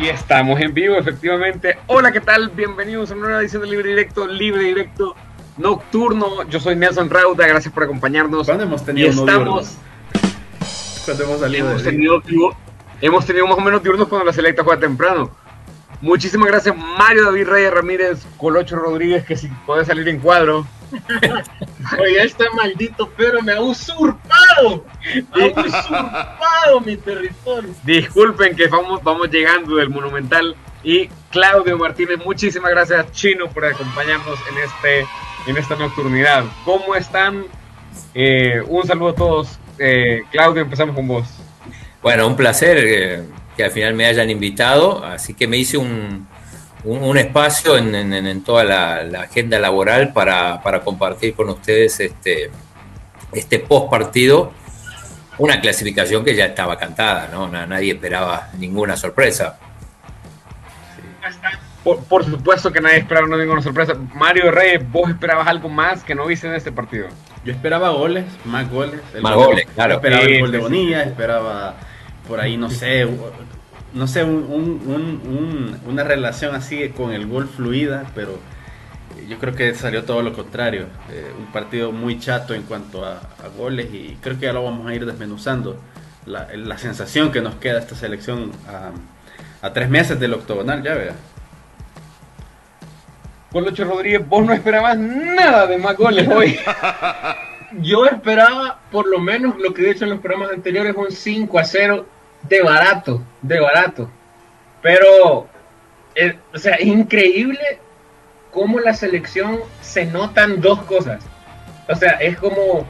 [0.00, 1.76] Y estamos en vivo, efectivamente.
[1.86, 2.48] Hola, ¿qué tal?
[2.48, 5.14] Bienvenidos a una nueva edición de Libre Directo, Libre Directo
[5.58, 6.42] Nocturno.
[6.48, 8.46] Yo soy Nelson Rauda, gracias por acompañarnos.
[8.46, 9.76] ¿Cuándo hemos tenido y estamos,
[11.04, 12.22] ¿Cuándo hemos salido hemos tenido,
[13.02, 15.32] hemos tenido más o menos diurnos cuando la selecta juega temprano.
[16.00, 20.66] Muchísimas gracias Mario David Reyes Ramírez, Colocho Rodríguez, que si puede salir en cuadro.
[22.00, 24.84] Oye, este maldito pero me ha usurpado.
[25.32, 27.74] Ha usurpado mi territorio.
[27.84, 30.56] Disculpen que vamos, vamos llegando del Monumental.
[30.82, 35.06] Y Claudio Martínez, muchísimas gracias Chino por acompañarnos en, este,
[35.46, 36.44] en esta nocturnidad.
[36.64, 37.44] ¿Cómo están?
[38.14, 39.58] Eh, un saludo a todos.
[39.78, 41.28] Eh, Claudio, empezamos con vos.
[42.02, 43.24] Bueno, un placer eh,
[43.56, 46.26] que al final me hayan invitado, así que me hice un,
[46.84, 52.50] un, espacio en, toda la, agenda laboral para, compartir con ustedes este,
[53.32, 54.52] este post partido,
[55.38, 57.48] una clasificación que ya estaba cantada, ¿no?
[57.48, 59.58] Nadie esperaba ninguna sorpresa.
[61.82, 63.94] Por, supuesto que nadie esperaba ninguna sorpresa.
[64.14, 67.08] Mario Reyes, ¿vos esperabas algo más que no viste en este partido?
[67.42, 69.00] Yo esperaba goles, más goles.
[69.22, 69.94] más goles, claro.
[69.94, 71.74] Esperaba el gol de Bonilla, esperaba
[72.30, 73.08] por ahí, no sé,
[73.92, 78.38] no sé, una relación así con el gol fluida, pero
[79.28, 80.86] yo creo que salió todo lo contrario.
[81.10, 83.20] Eh, un partido muy chato en cuanto a,
[83.58, 85.76] goles y creo que ya lo vamos a ir desmenuzando.
[86.24, 88.52] La, sensación que nos queda esta selección
[89.60, 91.14] a, tres meses del octogonal, ya vea.
[93.50, 96.56] Colocho Rodríguez, vos no esperabas nada de más goles hoy.
[97.80, 101.58] Yo esperaba por lo menos lo que he dicho en los programas anteriores, un 5
[101.58, 104.10] a 0 de barato, de barato.
[104.82, 105.48] Pero,
[106.14, 107.78] eh, o sea, es increíble
[108.50, 111.22] cómo la selección se notan dos cosas.
[111.88, 112.86] O sea, es como,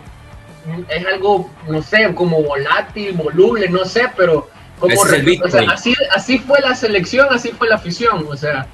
[0.88, 4.94] es algo, no sé, como volátil, voluble, no sé, pero como,
[5.70, 8.26] así, así fue la selección, así fue la afición.
[8.28, 8.66] O sea,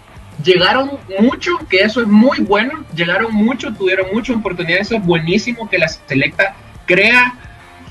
[0.42, 5.69] llegaron mucho, que eso es muy bueno, llegaron mucho, tuvieron muchas oportunidades, eso es buenísimo
[5.69, 6.54] que la selecta
[6.86, 7.34] crea,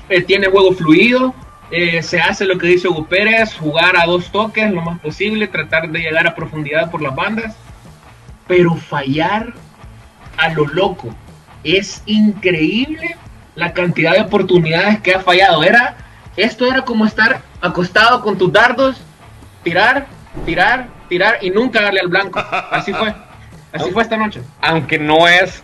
[0.08, 1.34] eh, tiene juego fluido,
[1.70, 5.48] eh, se hace lo que dice Hugo Pérez, jugar a dos toques lo más posible,
[5.48, 7.56] tratar de llegar a profundidad por las bandas,
[8.46, 9.52] pero fallar
[10.36, 11.14] a lo loco.
[11.64, 13.16] Es increíble
[13.56, 15.64] la cantidad de oportunidades que ha fallado.
[15.64, 15.96] Era,
[16.36, 19.00] esto era como estar acostado con tus dardos,
[19.64, 20.06] tirar,
[20.44, 22.38] tirar, tirar y nunca darle al blanco.
[22.70, 23.12] Así fue.
[23.72, 24.40] Así fue esta noche.
[24.60, 25.62] Aunque no es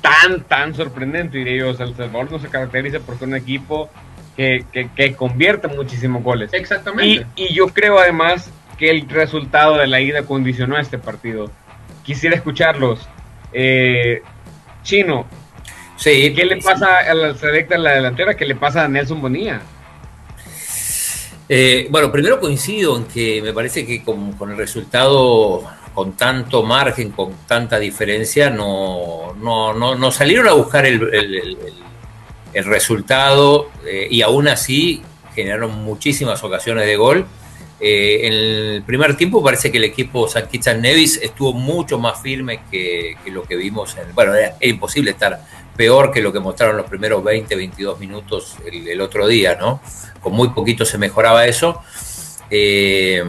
[0.00, 1.70] tan, tan sorprendente, diría yo.
[1.70, 3.88] El Salvador no se caracteriza por ser un equipo
[4.36, 4.64] que,
[4.94, 6.50] que, convierte muchísimos goles.
[6.52, 7.26] Exactamente.
[7.36, 11.50] Y, yo creo además que el resultado de la ida condicionó a este partido.
[12.04, 13.08] Quisiera escucharlos.
[13.52, 14.22] Eh,
[14.82, 15.26] Chino,
[15.96, 18.34] sí, ¿qué le pasa a la selecta en la delantera?
[18.34, 19.62] ¿Qué le pasa a Nelson Bonilla?
[21.48, 25.64] Eh, bueno, primero coincido en que me parece que con, el resultado,
[25.94, 31.56] con tanto margen, con tanta diferencia, no, no, no, salieron a buscar el el
[32.64, 35.02] resultado eh, y aún así
[35.34, 37.26] generaron muchísimas ocasiones de gol.
[37.78, 42.60] Eh, en el primer tiempo parece que el equipo San Nevis estuvo mucho más firme
[42.70, 43.96] que, lo que vimos.
[43.98, 45.40] En, bueno, era, imposible estar
[45.76, 49.80] peor que lo que mostraron los primeros 20, 22 minutos el, otro día, ¿no?
[50.20, 51.82] Con muy poquito se mejoraba eso.
[52.50, 53.22] Eh,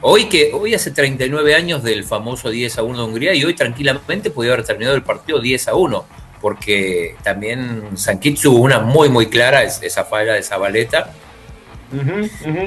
[0.00, 3.54] hoy, que, hoy hace 39 años del famoso 10 a 1 de Hungría y hoy
[3.54, 6.04] tranquilamente podía haber terminado el partido 10 a 1
[6.40, 11.10] porque también Sankit tuvo una muy, muy clara, esa falla de Zabaleta,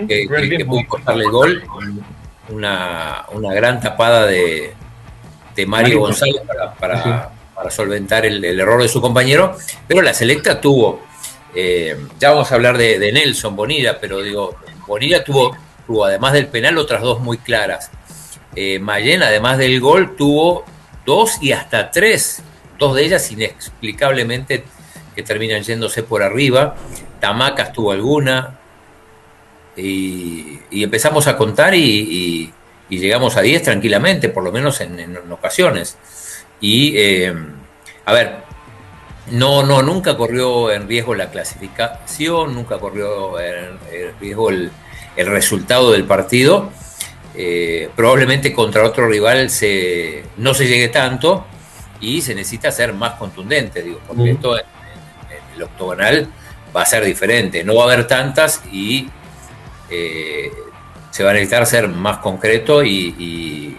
[0.08, 1.64] que, pudo costarle el gol,
[2.50, 4.74] una, una gran tapada de,
[5.56, 6.42] de Mario González
[6.80, 7.32] para,
[7.70, 9.56] solventar el, error de su compañero,
[9.88, 11.02] pero la selecta tuvo,
[11.56, 14.56] eh, ya vamos a hablar de, Nelson Bonilla, pero digo,
[14.88, 15.56] Bonilla tuvo,
[15.86, 17.92] tuvo además del penal otras dos muy claras.
[18.56, 20.66] Eh, Mayen, además del gol, tuvo
[21.06, 22.44] dos y hasta tres
[22.82, 24.64] dos de ellas inexplicablemente
[25.16, 26.76] que terminan yéndose por arriba.
[27.22, 28.60] Tamacas tuvo alguna.
[29.78, 32.52] Y, empezamos a contar y,
[32.90, 35.98] llegamos a 10 tranquilamente, por lo menos en, ocasiones.
[36.60, 37.34] Y, eh,
[38.06, 38.38] a ver,
[39.30, 43.78] no, no, nunca corrió en riesgo la clasificación, nunca corrió en,
[44.20, 44.72] riesgo el,
[45.16, 46.72] resultado del partido.
[47.36, 51.46] Eh, probablemente contra otro rival se, no se llegue tanto,
[52.02, 54.66] y se necesita ser más contundente, digo, porque esto en,
[55.56, 56.28] el octogonal
[56.76, 59.08] va a ser diferente, no va a haber tantas y
[59.90, 60.52] eh,
[61.12, 63.78] se va a necesitar ser más concreto y,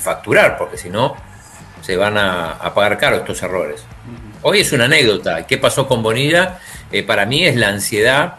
[0.00, 1.16] facturar, porque si no
[1.80, 3.84] se van a, pagar caro estos errores.
[4.42, 6.60] Hoy es una anécdota, ¿qué pasó con Bonilla?
[6.92, 8.36] Eh, para mí es la ansiedad,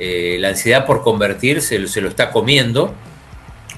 [0.00, 2.92] eh, la ansiedad por convertirse, se lo está comiendo.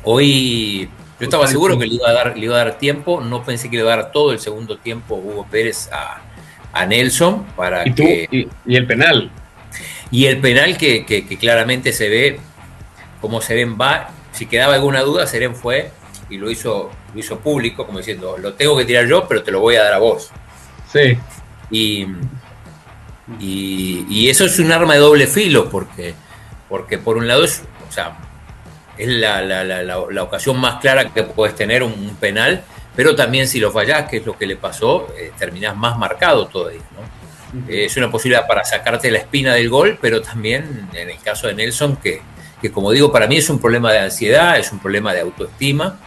[0.03, 0.89] Hoy
[1.21, 3.69] yo estaba seguro que le iba, a dar, le iba a dar tiempo, no pensé
[3.69, 7.93] que le iba a dar todo el segundo tiempo Hugo Pérez a, Nelson para ¿Y
[7.93, 8.49] que...
[8.65, 9.31] y, el penal.
[10.11, 11.05] Y el penal que,
[11.39, 12.41] claramente se ve,
[13.21, 15.91] como Seren va, si quedaba alguna duda, Seren fue
[16.31, 19.51] y lo hizo, lo hizo público, como diciendo, lo tengo que tirar yo, pero te
[19.51, 20.31] lo voy a dar a vos.
[20.91, 21.19] Sí.
[21.71, 22.07] Y,
[23.39, 26.15] y, eso es un arma de doble filo, porque,
[26.69, 28.17] porque por un lado es, o sea,
[29.03, 32.63] es la, la, la, la ocasión más clara que puedes tener un, penal,
[32.95, 36.47] pero también si lo fallás, que es lo que le pasó, eh, terminás más marcado
[36.47, 36.83] todavía.
[36.93, 37.21] ¿no?
[37.69, 41.55] es una posibilidad para sacarte la espina del gol, pero también en el caso de
[41.55, 42.23] Nelson, que,
[42.63, 45.99] que como digo, para mí es un problema de ansiedad, es un problema de autoestima,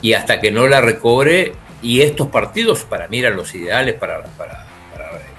[0.00, 1.52] y hasta que no la recobre,
[1.82, 4.66] y estos partidos para mí eran los ideales para, para,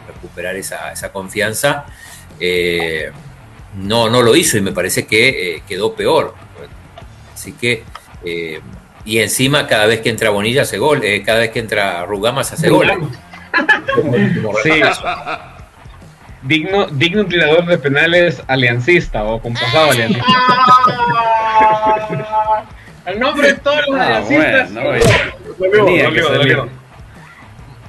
[0.07, 1.85] recuperar esa, esa confianza,
[2.39, 3.11] eh,
[3.75, 6.35] no, no lo hizo y me parece que eh, quedó peor.
[7.43, 7.83] Así que,
[8.23, 8.61] eh,
[9.03, 12.69] y encima cada vez que entra Bonilla hace gol, cada vez que entra Rugamas hace
[12.69, 12.89] gol.
[14.63, 14.81] sí.
[16.43, 20.25] digno, digno tirador de penales aliancista o con pasado aliancista.
[23.07, 24.71] El nombre de todos los ah, aliancistas.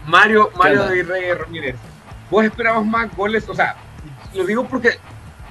[0.05, 1.77] Mario, Mario David Reyes Ramírez,
[2.29, 3.77] vos esperabas más goles, o sea,
[4.35, 4.99] lo digo porque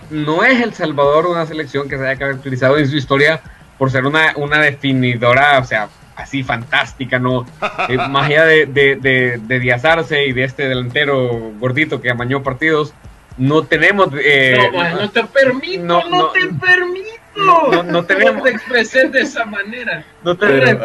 [0.10, 3.42] no es El Salvador una selección que se haya caracterizado en su historia
[3.78, 7.46] por ser una, una definidora, o sea, así fantástica, ¿no?
[7.90, 12.42] Eh, más allá de, de, de, Díaz Arce y de este delantero gordito que amañó
[12.44, 12.94] partidos,
[13.38, 14.10] no tenemos...
[14.24, 17.24] Eh, no, no te permito, no, no, te permito.
[17.36, 18.44] No, no, tenemos...
[18.44, 20.06] te expresé de esa manera.
[20.24, 20.76] No tenemos...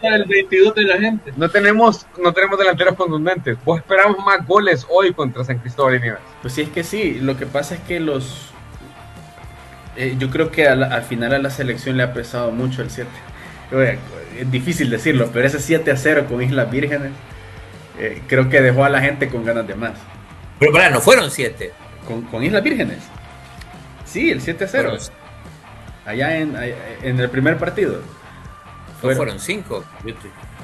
[0.00, 1.32] para el 22 de la gente.
[1.36, 3.56] No tenemos, no tenemos delanteros contundentes.
[3.64, 6.20] Pues esperamos más goles hoy contra San Cristóbal y Nieves.
[6.42, 7.18] Pues sí, es que sí.
[7.20, 8.52] Lo que pasa es que los...
[9.98, 13.10] Eh, yo creo que al, final a la selección le ha pesado mucho el 7.
[14.38, 17.10] Es difícil decirlo, pero ese 7 a 0 con Islas Vírgenes
[17.98, 19.94] eh, creo que dejó a la gente con ganas de más.
[20.60, 21.72] Pero para, no fueron 7.
[22.30, 22.98] Con, Islas Vírgenes.
[24.04, 24.98] Sí, el 7 a 0.
[26.06, 26.54] allá en,
[27.02, 28.00] en, el primer partido.
[29.00, 29.84] Fueron 5.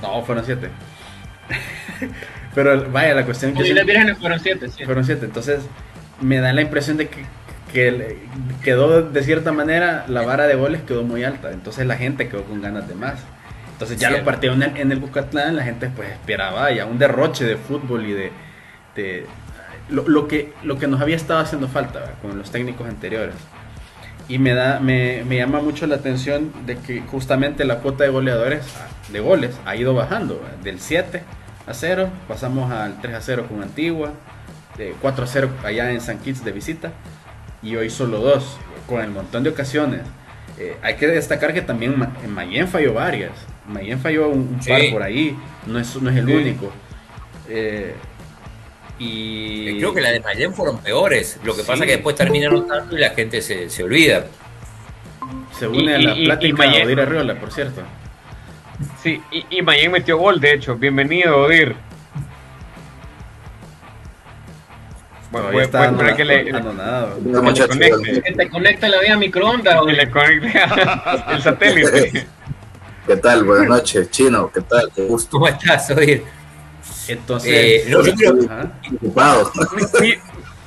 [0.00, 0.70] No, fueron 7.
[2.54, 3.66] Pero vaya, la cuestión que...
[3.66, 4.68] Islas Vírgenes fueron 7.
[4.84, 5.26] Fueron 7.
[5.26, 5.64] Entonces,
[6.20, 7.24] me da la impresión de que
[7.74, 8.16] que
[8.62, 12.44] quedó de cierta manera, la vara de goles quedó muy alta, entonces la gente quedó
[12.44, 13.16] con ganas de más.
[13.72, 16.98] Entonces ya los partidos en el, en el Bucatlán, la gente pues esperaba ya un
[16.98, 18.32] derroche de fútbol y de...
[18.94, 19.26] de
[19.90, 23.34] lo, lo, que, lo que nos había estado haciendo falta con los técnicos anteriores.
[24.28, 28.10] Y me, da, me, me, llama mucho la atención de que justamente la cuota de
[28.10, 28.64] goleadores,
[29.12, 30.40] de goles, ha ido bajando.
[30.62, 31.22] Del 7
[31.66, 34.12] a 0, pasamos al 3 a 0 con Antigua,
[34.78, 36.92] de 4 a 0 allá en San Kitts de visita
[37.64, 40.02] y hoy solo dos, con el montón de ocasiones.
[40.58, 41.96] Eh, hay que destacar que también
[42.28, 43.32] Mayen falló varias.
[43.66, 46.70] Mayen falló un, par por ahí, no es, no es el único.
[47.48, 47.94] Eh,
[48.98, 51.40] y creo que las de Mayen fueron peores.
[51.42, 54.26] Lo que pasa es que después terminaron tanto y la gente se, se olvida.
[55.58, 57.80] Se une a la plática de Odir Arriola, por cierto.
[59.02, 60.76] Sí, y, y Mayen metió gol, de hecho.
[60.76, 61.74] Bienvenido, Odir.
[65.34, 67.08] Bueno, voy, está voy que le, nada.
[67.66, 68.22] conecte.
[68.22, 69.80] Que te conecte la vía microondas.
[69.84, 70.62] Que le conecte
[71.32, 72.26] el satélite.
[73.04, 73.42] ¿Qué tal?
[73.42, 74.48] Buenas noches, Chino.
[74.52, 74.92] ¿Qué tal?
[74.94, 75.32] Qué gusto.
[75.32, 76.22] ¿Cómo estás, Oye?
[77.08, 78.36] Entonces, eh, yo creo.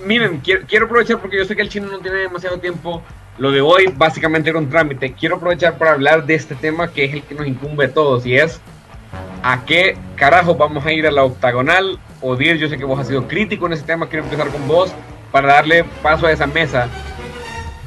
[0.04, 3.02] Miren, quiero, quiero aprovechar porque yo sé que el chino no tiene demasiado tiempo.
[3.38, 5.14] Lo de hoy básicamente era un trámite.
[5.14, 8.26] Quiero aprovechar para hablar de este tema que es el que nos incumbe a todos
[8.26, 8.60] y es
[9.44, 12.00] ¿A qué carajo vamos a ir a la octagonal?
[12.22, 14.94] Odir, yo sé que vos has sido crítico en ese tema, quiero empezar con vos
[15.32, 16.88] para darle paso a esa mesa.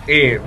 [0.06, 0.40] Eh,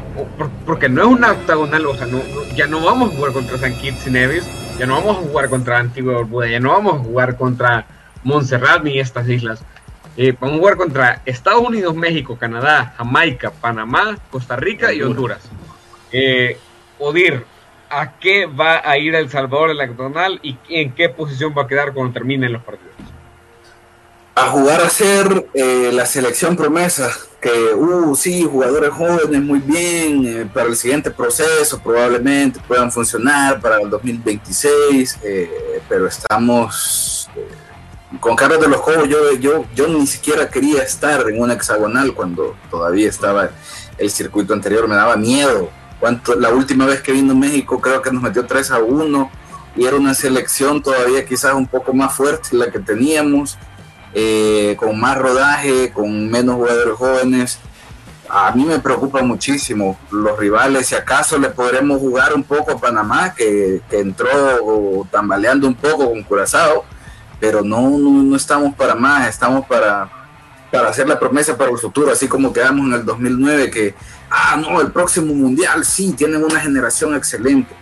[0.65, 2.07] porque no es una octagonal, o sea,
[2.55, 5.49] ya no vamos a jugar contra San Kitts y Nevis, ya no vamos a jugar
[5.49, 7.85] contra Antigua Barbuda, ya no vamos a jugar contra
[8.23, 9.63] Montserrat ni estas islas.
[10.15, 15.41] Eh, vamos a jugar contra Estados Unidos, México, Canadá, Jamaica, Panamá, Costa Rica y Honduras.
[16.11, 16.57] Eh,
[16.99, 17.45] Odir,
[17.99, 21.67] a qué va a ir El Salvador en la y en qué posición va a
[21.67, 22.93] quedar cuando terminen los partidos.
[24.35, 30.25] A jugar a ser eh, la selección promesa, que, uh, sí, jugadores jóvenes muy bien,
[30.25, 37.29] eh, para el siguiente proceso probablemente puedan funcionar para el 2026, eh, pero estamos
[38.19, 42.13] con Carlos de los Juegos, yo, yo, yo ni siquiera quería estar en una hexagonal
[42.13, 43.49] cuando todavía estaba
[43.97, 45.69] el circuito anterior, me daba miedo
[46.37, 49.31] la última vez que vino México creo que nos metió 3 a 1
[49.75, 53.57] y era una selección todavía quizás un poco más fuerte la que teníamos,
[54.13, 57.59] eh, con más rodaje, con menos jugadores jóvenes.
[58.29, 60.87] a mí me preocupa muchísimo los rivales.
[60.87, 66.23] Si acaso le podremos jugar un poco a Panamá, que, entró tambaleando un poco con
[66.23, 66.85] Curazao,
[67.39, 70.09] pero no, no, estamos para más, estamos para,
[70.71, 73.95] para hacer la promesa para el futuro, así como quedamos en el 2009, que,
[74.33, 77.73] ah, no, el próximo mundial, sí, tienen una generación excelente,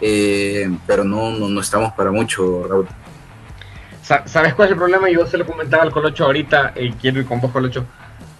[0.00, 2.88] eh, pero no, no, no estamos para mucho, Raúl.
[4.02, 5.08] ¿Sabes cuál es el problema?
[5.08, 7.86] Yo se lo comentaba al Colocho ahorita, y quiero ir con vos, Colocho.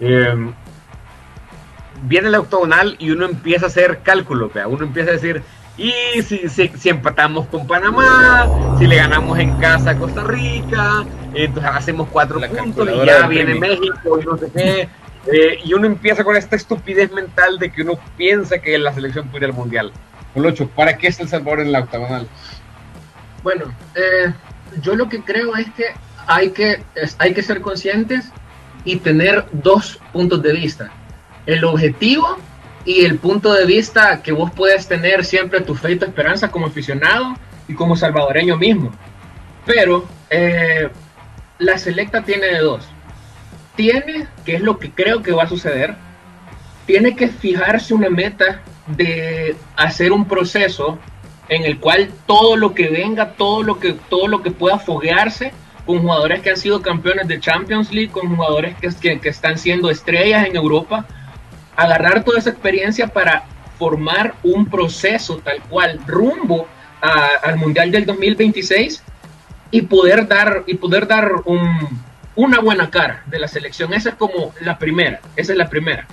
[0.01, 0.53] Eh,
[2.03, 5.43] viene el octogonal y uno empieza a hacer cálculo, uno empieza a decir,
[5.77, 8.47] y si, si, empatamos con Panamá,
[8.79, 13.55] si le ganamos en casa a Costa Rica, entonces hacemos cuatro puntos y ya viene
[13.55, 14.89] México y no sé qué.
[15.33, 19.29] Eh, y uno empieza con esta estupidez mental de que uno piensa que la selección
[19.29, 19.93] puede ir al mundial.
[20.35, 22.29] Colocho, ¿para qué está El Salvador en la octagonal?
[23.43, 24.33] Bueno, eh,
[24.83, 25.87] yo lo que creo es que
[26.27, 26.83] hay que,
[27.19, 28.31] hay que ser conscientes
[28.85, 30.91] y tener dos puntos de vista
[31.47, 32.39] el objetivo
[32.85, 36.51] y el punto de vista que vos puedes tener siempre tu fe y tu esperanza
[36.51, 37.35] como aficionado
[37.67, 38.93] y como salvadoreño mismo.
[39.65, 40.89] Pero eh,
[41.59, 42.87] la selecta tiene de dos.
[43.77, 45.95] Tiene, que es lo que creo que va a suceder,
[46.87, 50.99] tiene que fijarse una meta de hacer un proceso
[51.49, 55.53] en el cual todo lo que venga, todo lo que, todo lo que pueda foguearse
[55.87, 59.91] con jugadores que han sido campeones de Champions League, con jugadores que, que están siendo
[59.91, 61.07] estrellas en Europa,
[61.77, 63.45] agarrar toda esa experiencia para
[63.79, 66.67] formar un proceso tal cual rumbo
[67.43, 69.03] al Mundial del 2026
[69.71, 71.31] y poder dar, y poder dar
[72.37, 73.95] una buena cara de la selección.
[73.95, 76.07] Esa es como la primera, esa es la primera.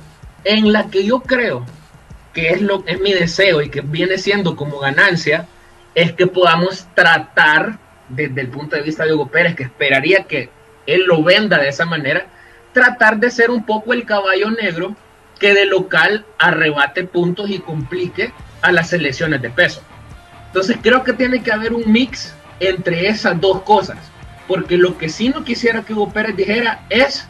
[0.43, 1.65] En la que yo creo
[2.33, 5.47] que es, lo, es mi deseo y que viene siendo como ganancia,
[5.95, 7.77] es que podamos tratar
[8.09, 10.49] desde el punto de vista de Hugo Pérez, que esperaría que
[10.85, 12.25] él lo venda de esa manera,
[12.73, 14.95] tratar de ser un poco el caballo negro
[15.39, 19.81] que de local arrebate puntos y complique a las selecciones de peso.
[20.47, 23.97] Entonces creo que tiene que haber un mix entre esas dos cosas,
[24.51, 27.25] porque lo que sí no quisiera que Hugo Pérez dijera es,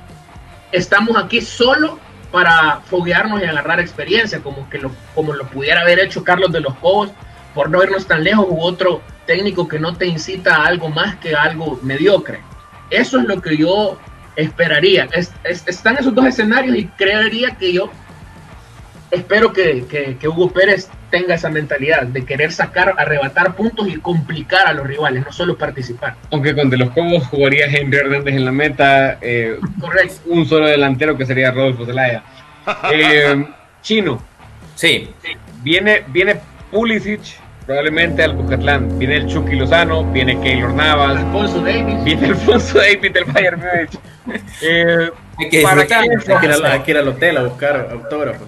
[0.71, 1.99] estamos aquí solo
[2.31, 6.61] para foguearnos y agarrar experiencia, como, que lo, como lo pudiera haber hecho Carlos de
[6.61, 7.11] los Cobos,
[7.53, 11.17] por no irnos tan lejos, u otro técnico que no te incita a algo más
[11.17, 12.41] que algo mediocre.
[12.89, 13.99] Eso es lo que yo
[14.35, 15.07] esperaría.
[15.43, 17.91] están esos dos escenarios y creería que yo
[19.11, 24.73] espero que, Hugo Pérez tenga esa mentalidad de querer sacar, arrebatar puntos y complicar a
[24.73, 26.15] los rivales, no solo participar.
[26.31, 30.15] Aunque con De los Cobos jugaría Henry Hernández en la meta, eh, Correcto.
[30.25, 32.23] un solo delantero que sería Rodolfo Zelaya.
[32.93, 33.43] Eh,
[33.81, 34.21] Chino.
[34.75, 35.09] Sí.
[35.63, 36.35] Viene, viene
[36.71, 37.21] Pulisic
[37.65, 38.99] probablemente al Bucatlán.
[38.99, 41.17] Viene el Chucky Lozano, viene Keylor Navas.
[41.17, 42.03] Alfonso Davis.
[42.03, 43.99] Viene Alfonso Davis del Bayern Múnich.
[44.61, 46.03] Eh, hay que disfrutar.
[46.65, 48.47] Hay que ir al hotel a buscar autógrafos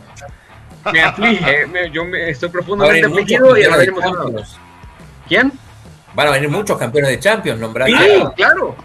[0.91, 3.85] me aflige, yo me, estoy profundamente afligido y ahora
[5.27, 5.51] ¿Quién?
[6.13, 7.97] Van a venir muchos campeones de Champions nombrados.
[7.97, 8.75] Sí, claro.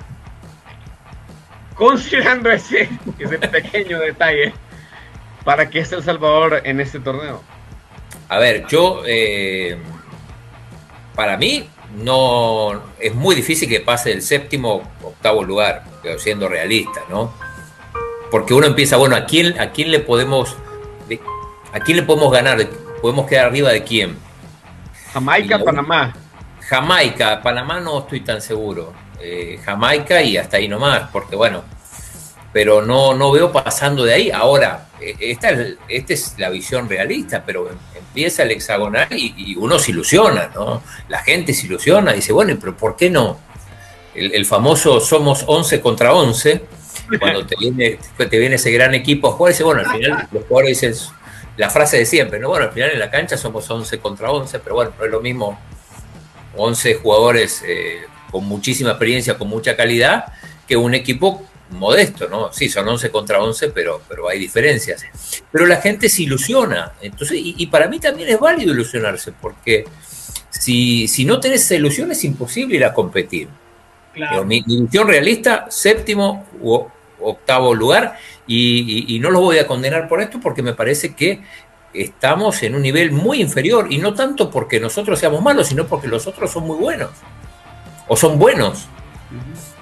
[1.74, 2.88] Considerando ese,
[3.18, 4.52] ese pequeño detalle,
[5.44, 7.42] ¿para qué está El Salvador en este torneo?
[8.28, 9.76] A ver, yo, eh,
[11.14, 15.84] para mí, no es muy difícil que pase el séptimo octavo lugar,
[16.18, 17.32] siendo realista, ¿no?
[18.30, 20.56] Porque uno empieza, bueno, ¿a quién, a quién le podemos
[21.72, 22.58] ¿A quién le podemos ganar?
[23.02, 24.16] ¿Podemos quedar arriba de quién?
[25.12, 26.14] Jamaica, Panamá.
[26.60, 28.92] Jamaica, Panamá no estoy tan seguro.
[29.20, 31.64] Eh, Jamaica y hasta ahí nomás, porque bueno,
[32.52, 34.30] pero no, no veo pasando de ahí.
[34.30, 39.78] Ahora, eh, esta es, esta es la visión realista, pero empieza el hexagonal y, uno
[39.78, 40.82] se ilusiona, ¿no?
[41.08, 43.38] La gente se ilusiona, dice, bueno, pero ¿por qué no?
[44.14, 46.64] El, famoso somos 11 contra 11,
[47.20, 50.44] cuando te viene, te viene ese gran equipo a jugar, dice, bueno, al final los
[50.44, 50.94] jugadores dicen,
[51.58, 52.48] la frase de siempre, ¿no?
[52.48, 55.20] Bueno, al final en la cancha somos 11 contra 11, pero bueno, no es lo
[55.20, 55.58] mismo
[56.56, 60.26] 11 jugadores eh, con muchísima experiencia, con mucha calidad,
[60.68, 62.52] que un equipo modesto, ¿no?
[62.52, 65.04] Sí, son 11 contra 11, pero, pero hay diferencias.
[65.50, 69.84] Pero la gente se ilusiona, entonces, y, para mí también es válido ilusionarse, porque
[70.50, 73.48] si, si no tenés esa ilusión es imposible ir a competir.
[74.14, 74.44] Claro.
[74.44, 76.86] mi, mi, ilusión realista, séptimo u
[77.20, 78.16] octavo lugar,
[78.48, 81.42] y, no los voy a condenar por esto porque me parece que
[81.92, 86.08] estamos en un nivel muy inferior y no tanto porque nosotros seamos malos, sino porque
[86.08, 87.10] los otros son muy buenos
[88.08, 88.86] o son buenos.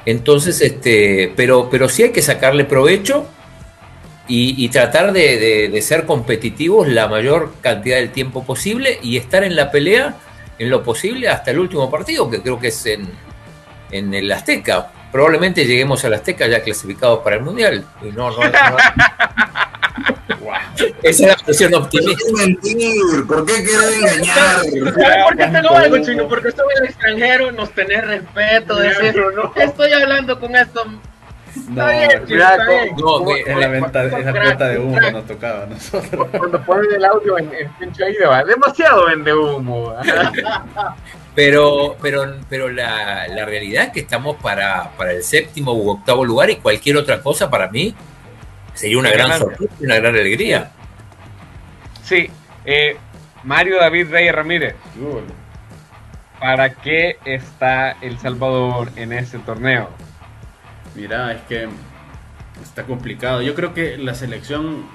[0.05, 3.27] Entonces, este, pero, pero sí hay que sacarle provecho
[4.29, 9.71] y, tratar de, ser competitivos la mayor cantidad del tiempo posible y estar en la
[9.71, 10.17] pelea
[10.59, 13.09] en lo posible hasta el último partido, que creo que es en,
[13.93, 17.85] en el Azteca probablemente lleguemos a la Azteca ya clasificados para el Mundial.
[18.03, 18.37] Y no, no,
[21.03, 22.25] Esa es la versión optimista.
[22.29, 23.27] ¿Por qué mentir?
[23.27, 24.37] ¿Por qué querer engañar?
[24.61, 26.29] ¿Sabes por qué tengo algo, chino?
[26.29, 29.15] Porque estoy en el extranjero, nos tenés respeto, decir,
[29.57, 30.85] estoy hablando con esto.
[31.69, 32.23] No, bien.
[32.99, 36.29] No, me- es la venta, cuota de humo nos tocaba a nosotros.
[36.31, 39.95] Cuando ponen el audio en, en pinche ahí, va, demasiado vende humo.
[41.37, 46.25] Pero, pero, pero la, la realidad es que estamos para, para el séptimo u octavo
[46.25, 47.95] lugar y cualquier otra cosa para mí
[48.73, 50.73] sería una gran sorpresa y una gran alegría.
[52.03, 52.31] Sí,
[52.65, 52.97] eh,
[53.45, 54.75] Mario David Reyes Ramírez,
[56.41, 59.91] ¿para qué está El Salvador en este torneo?
[60.95, 61.69] Mira, es que
[62.63, 63.43] está complicado.
[63.43, 64.87] Yo creo que la selección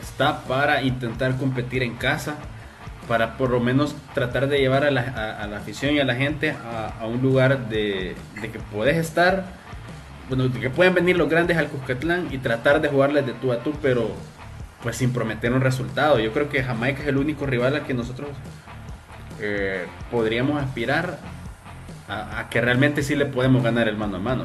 [0.00, 2.36] está para intentar competir en casa,
[3.08, 5.00] para por lo menos tratar de llevar a la,
[5.40, 6.50] a- la afición y a la gente
[7.00, 9.44] a, un lugar de, de que puedes estar,
[10.28, 13.52] bueno, de que pueden venir los grandes al Cuscatlán y tratar de jugarles de tú
[13.52, 14.10] a tú, pero
[14.82, 16.18] pues sin prometer un resultado.
[16.20, 18.28] Yo creo que Jamaica es el único rival al que nosotros
[19.40, 21.18] eh, podríamos aspirar
[22.08, 24.44] a, que realmente sí le podemos ganar el mano a mano.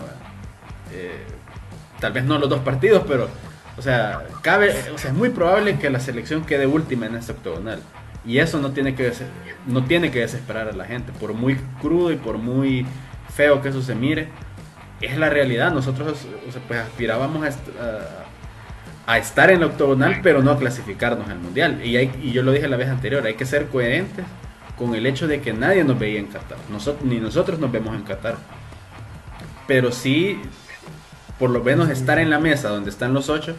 [0.94, 1.24] Eh,
[2.00, 3.28] tal vez no los dos partidos, pero,
[3.78, 7.34] o sea, cabe, o sea, es muy probable que la selección quede última en este
[7.34, 7.82] octogonal.
[8.28, 9.12] Y eso no tiene que
[9.68, 12.86] no tiene que desesperar a la gente, por muy crudo y por muy
[13.34, 14.28] feo que eso se mire,
[15.02, 15.72] es la realidad.
[15.72, 18.26] Nosotros, o sea, pues aspirábamos a, est- a-
[19.14, 21.80] a estar en el octogonal, pero no a clasificarnos al mundial.
[21.86, 24.26] Y, hay- y yo lo dije la vez anterior, hay que ser coherentes
[24.78, 27.96] con el hecho de que nadie nos veía en Qatar, Nosot- ni nosotros nos vemos
[27.96, 28.36] en Qatar.
[29.68, 30.40] Pero sí,
[31.40, 33.56] por lo menos estar en la mesa donde están los ocho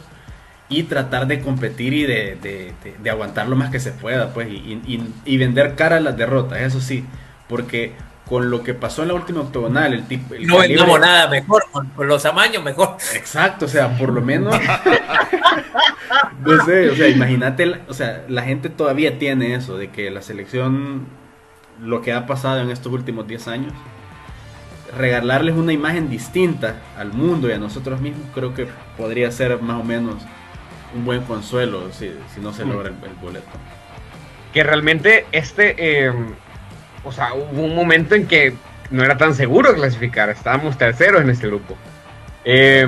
[0.69, 4.33] y tratar de competir y de, de- de- de aguantar lo más que se pueda,
[4.33, 7.03] pues, y, y- y vender cara a las derrotas, eso sí,
[7.47, 7.93] porque
[8.27, 10.35] con lo que pasó en la última octogonal, el tipo...
[10.35, 12.97] el No calibre- vendamos nada mejor, con, los amaños mejor.
[13.15, 14.53] Exacto, o sea, por lo menos.
[16.45, 20.21] no sé, o sea, imagínate, o sea, la gente todavía tiene eso, de que la
[20.21, 21.07] selección,
[21.81, 23.73] lo que ha pasado en estos últimos 10 años,
[24.95, 28.67] regalarles una imagen distinta al mundo y a nosotros mismos, creo que
[28.97, 30.15] podría ser más o menos
[30.95, 33.47] un buen consuelo si, si no se logra el, el boleto.
[34.53, 35.75] Que realmente este,
[36.07, 36.11] eh,
[37.03, 38.53] o sea, hubo un momento en que
[38.89, 41.75] no era tan seguro clasificar, estábamos terceros en este grupo.
[42.43, 42.87] Eh,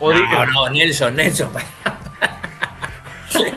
[0.00, 1.50] No, no, Nelson, Nelson.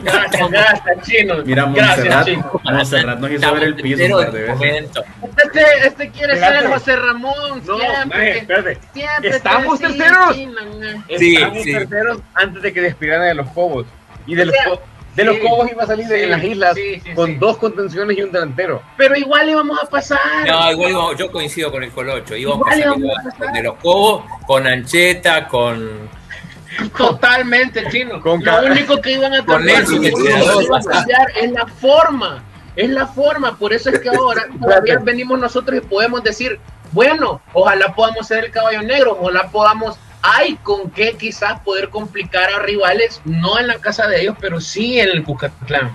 [0.02, 1.34] Gracias, gracias, chino.
[1.44, 2.60] Mira, gracias, Montserrat, chino.
[2.64, 4.90] Montserrat nos hizo Estamos ver el piso un par de veces.
[5.44, 6.66] Este, este quiere ser Espérate.
[6.68, 8.38] José Ramón, no, siempre.
[8.38, 8.78] espérate.
[8.92, 10.36] siempre Estamos te terceros.
[10.36, 11.72] Sí, Estábamos sí.
[11.72, 13.86] terceros antes de que despidieran de los Cobos.
[14.26, 14.82] Y de los, O sea, co-
[15.16, 17.26] de los sí, Cobos iba a salir de- sí, en las islas sí, sí, con
[17.30, 17.34] sí.
[17.36, 18.82] dos contenciones y un delantero.
[18.96, 20.18] Pero igual íbamos a pasar.
[20.46, 22.34] No, igual íbamos- yo coincido con el Colocho.
[22.36, 23.38] Íbamos Igual a salir íbamos a pasar.
[23.46, 26.23] con de los Cobos, con Ancheta, con.
[26.96, 28.20] Totalmente, chino.
[28.20, 32.44] Con Lo único que iban a cambiar, que iban a es la forma.
[32.76, 33.56] Es la forma.
[33.56, 36.58] Por eso es que ahora todavía venimos nosotros y podemos decir,
[36.92, 42.52] bueno, ojalá podamos ser el caballo negro, ojalá podamos, hay con qué quizás poder complicar
[42.52, 45.92] a rivales, no en la casa de ellos, pero sí en el Cucatlán.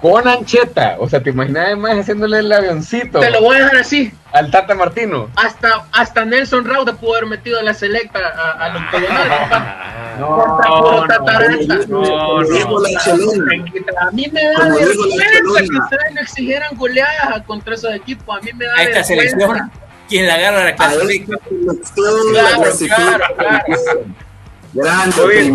[0.00, 0.96] Con Ancheta.
[0.98, 4.12] O sea, te imaginas además haciéndole el avioncito Te lo voy a dejar así.
[4.34, 5.30] al Tata Martino.
[5.34, 9.28] Hasta, hasta Nelson Rauda pudo haber metido la selecta a- al octogonal.
[9.28, 10.03] papá.
[10.18, 12.34] No, no, no.
[14.00, 18.36] A mí me da vergüenza que ustedes no exigieran goleadas contra esos equipos.
[18.36, 19.36] A mí me da A esta vergüenza.
[19.36, 19.72] selección,
[20.08, 21.38] quien la agarra la A esta clasifica.
[21.94, 24.04] Claro, claro, claro.
[24.76, 25.54] Grande.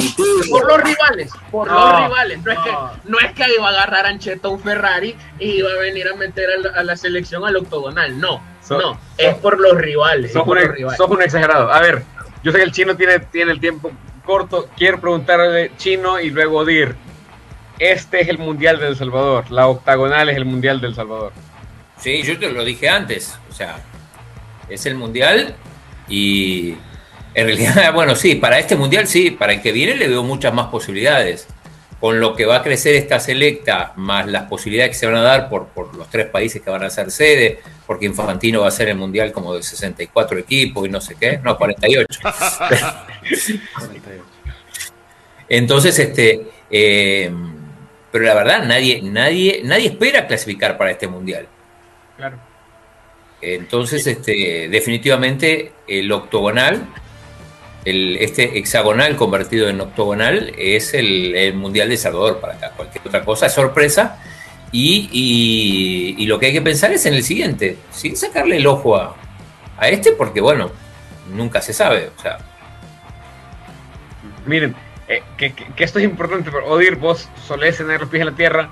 [0.50, 2.40] Por los rivales, por No, los rivales.
[2.42, 2.92] No es, que, no.
[3.06, 6.50] no es que iba a agarrar Ancheta un Ferrari y iba a venir a meter
[6.50, 8.18] a la, a la selección al octogonal.
[8.20, 8.98] No, So- no.
[9.18, 10.28] Es por los rivales.
[10.28, 10.98] es Sos por un, rivales.
[10.98, 11.70] sos un exagerado.
[11.72, 12.04] A ver,
[12.44, 13.92] yo sé que el chino tiene, tiene el tiempo
[14.30, 14.70] corto.
[14.78, 16.96] Quiero preguntarle chino y luego dir.
[17.80, 19.50] Este es el Mundial del Salvador.
[19.50, 21.34] La octagonal es el Mundial del Salvador.
[21.98, 23.40] Sí, yo te lo dije antes.
[23.50, 23.80] O sea,
[24.70, 25.56] es el mundial
[26.08, 26.76] y
[27.34, 30.54] en realidad, bueno, sí, para este mundial sí, para el que viene le veo muchas
[30.54, 31.48] más posibilidades.
[32.00, 35.22] Con lo que va a crecer esta selecta, más las posibilidades que se van a
[35.22, 38.72] dar por, por los tres países que van a ser sede, porque Infantino va a
[38.72, 42.08] ser el mundial como de 64 equipos y no sé qué, no, 48.
[45.50, 47.32] Entonces, este, eh,
[48.12, 51.48] pero la verdad, nadie, nadie, nadie espera clasificar para este mundial.
[52.18, 52.38] Claro.
[53.42, 56.86] Entonces, este, definitivamente el octogonal,
[57.86, 62.72] el, este hexagonal convertido en octogonal es el, el Mundial de Salvador para acá.
[62.76, 64.20] Cualquier otra cosa es sorpresa.
[64.72, 68.68] Y, y- y lo que hay que pensar es en el siguiente, sin sacarle el
[68.68, 69.16] ojo a,
[69.78, 70.70] a este, porque bueno,
[71.34, 72.12] nunca se sabe.
[72.18, 72.38] O sea,
[74.46, 74.76] Miren,
[75.08, 78.36] eh, que, que, esto es importante, pero Odir, vos solés tener los pies en la
[78.36, 78.70] tierra.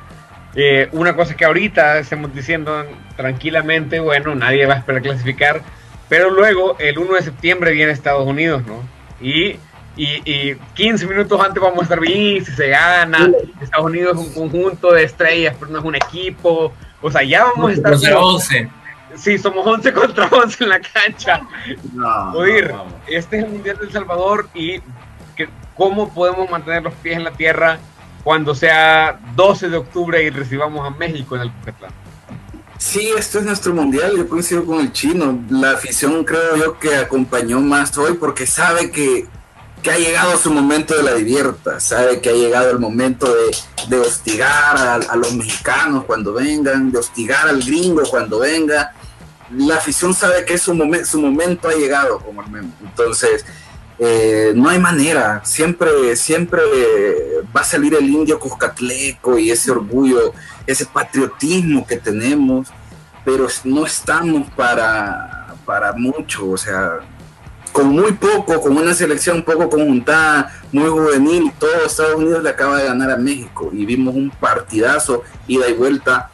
[0.55, 5.61] Eh, una cosa que ahorita estamos diciendo tranquilamente, bueno, nadie va a esperar clasificar,
[6.09, 8.81] pero luego el 1 de septiembre viene Estados Unidos, ¿no?
[9.19, 9.57] Y,
[9.95, 14.27] y, y 15 minutos antes vamos a estar bien, si se gana, Estados Unidos es
[14.27, 17.93] un conjunto de estrellas, pero no es un equipo, o sea, ya vamos a estar...
[17.93, 18.69] 11.
[19.15, 21.41] Sí, somos 11 contra 11 en la cancha.
[22.35, 22.73] Oír,
[23.07, 24.79] este es el Mundial de El Salvador y
[25.35, 27.79] que, cómo podemos mantener los pies en la tierra
[28.23, 31.91] cuando sea 12 de octubre y recibamos a México en el Cucatlán.
[32.77, 35.43] Sí, esto es nuestro mundial, yo coincido con el chino.
[35.49, 39.27] La afición creo yo que acompañó más hoy porque sabe que,
[39.81, 43.55] que ha llegado su momento de la divierta, sabe que ha llegado el momento de,
[43.87, 44.77] de hostigar
[45.09, 48.93] a, los mexicanos cuando vengan, de hostigar al gringo cuando venga.
[49.51, 52.69] La afición sabe que su, momen, su momento ha llegado, como el meme.
[52.81, 53.43] Entonces,
[53.99, 56.61] eh, no hay manera, siempre, siempre
[57.55, 60.33] va a salir el indio cuscatleco y ese orgullo,
[60.67, 62.67] ese patriotismo que tenemos,
[63.25, 66.99] pero no estamos para, para mucho, o sea,
[67.71, 72.77] con muy poco, con una selección poco conjuntada, muy juvenil, todo Estados Unidos le acaba
[72.77, 76.29] de ganar a México y vimos un partidazo, ida y vuelta,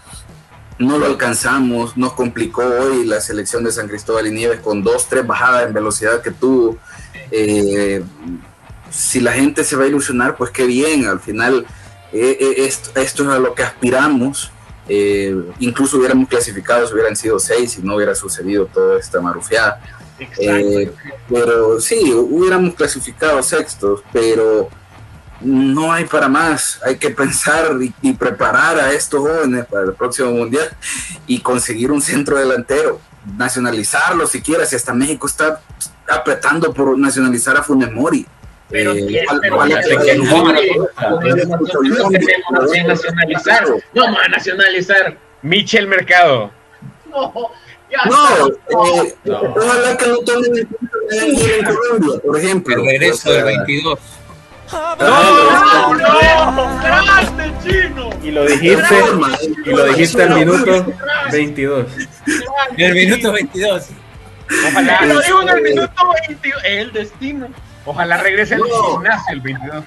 [0.79, 5.07] no lo alcanzamos, nos complicó hoy la selección de San Cristóbal y Nieves con dos,
[5.07, 6.77] tres bajadas en velocidad que tuvo.
[7.35, 8.03] Eh,
[8.93, 11.65] si la gente se va a ilusionar, pues qué bien, al final
[12.13, 14.51] eh, eh, esto, esto, es a lo que aspiramos.
[14.87, 19.81] Eh, incluso hubiéramos clasificado, si hubieran sido seis y no hubiera sucedido toda esta marufiada.
[21.27, 24.69] pero sí, hubiéramos clasificado sextos, pero
[25.41, 26.79] no hay para más.
[26.85, 30.69] Hay que pensar y, y, preparar a estos jóvenes para el próximo mundial
[31.25, 33.01] y conseguir un centro delantero,
[33.37, 35.61] nacionalizarlo siquiera, si hasta México está
[36.13, 38.25] apretando por nacionalizar a Funes Mori.
[38.69, 40.53] Pero, eh, pero vale, que no,
[42.87, 43.67] nacionalizar.
[43.93, 45.17] No vamos a nacionalizar.
[45.43, 46.51] Michel Mercado.
[47.09, 47.33] No,
[48.05, 50.67] no, eh, no, ojalá que no tomen
[51.11, 52.75] en Colombia, por ejemplo.
[52.75, 53.99] El regreso del 22.
[54.71, 58.09] No, no, no, grande chino.
[58.23, 58.95] Y lo dijiste,
[59.65, 60.85] y lo dijiste al minuto
[61.31, 61.87] 22.
[62.77, 63.89] En el minuto 22.
[64.67, 65.05] Ojalá.
[65.05, 66.63] Lo digo en el minuto 22.
[66.63, 67.47] Es el destino.
[67.85, 68.63] Ojalá regrese no.
[68.63, 69.83] al gimnasio el 22.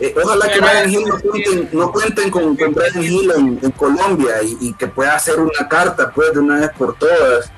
[0.00, 3.70] Eh, ojalá que Brian Hill no cuenten, no cuenten con, con Brian Hill en, en
[3.70, 7.50] Colombia y, y, que pueda hacer una carta pues de una vez por todas.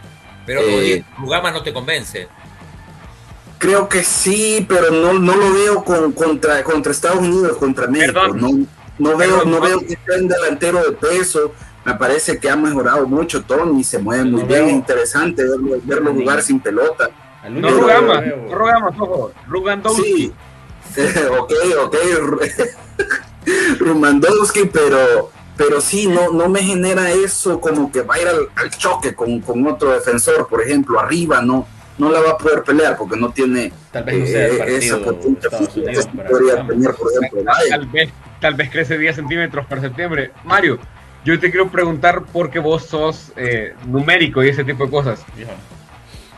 [0.47, 2.29] Pero eh, Rugama no te convence.
[3.59, 8.13] Creo que sí, pero no, no lo veo con, contra, contra Estados Unidos, contra México.
[8.13, 8.69] Perdón.
[8.99, 9.61] No, no veo, Perdón, no.
[9.61, 11.53] veo que sea un delantero de peso.
[11.89, 16.13] Me parece que ha mejorado mucho Tony, se mueve muy bien, es interesante verlo, verlo
[16.13, 17.09] jugar sin pelota.
[17.49, 19.33] No Rugama, no Rugama, ojo.
[19.47, 20.35] Rugandowski.
[20.95, 21.01] Sí,
[21.39, 21.53] ok,
[21.85, 21.97] ok,
[23.79, 28.49] Rumandowski, pero, pero sí, no, no me genera eso como que va a ir al,
[28.55, 32.65] al choque con, con otro defensor, por ejemplo, arriba, no, no la va a poder
[32.65, 36.95] pelear porque no tiene Tal vez no sea el eh, esa potencia que podría tener,
[36.95, 37.71] por ejemplo, Tal, Bayern.
[37.81, 38.11] tal vez,
[38.43, 40.33] tal vez crece 10 centímetros para septiembre.
[40.45, 40.79] Mario,
[41.25, 45.25] yo te quiero preguntar porque vos sos eh, numérico y ese tipo de cosas.
[45.37, 45.53] Viejo,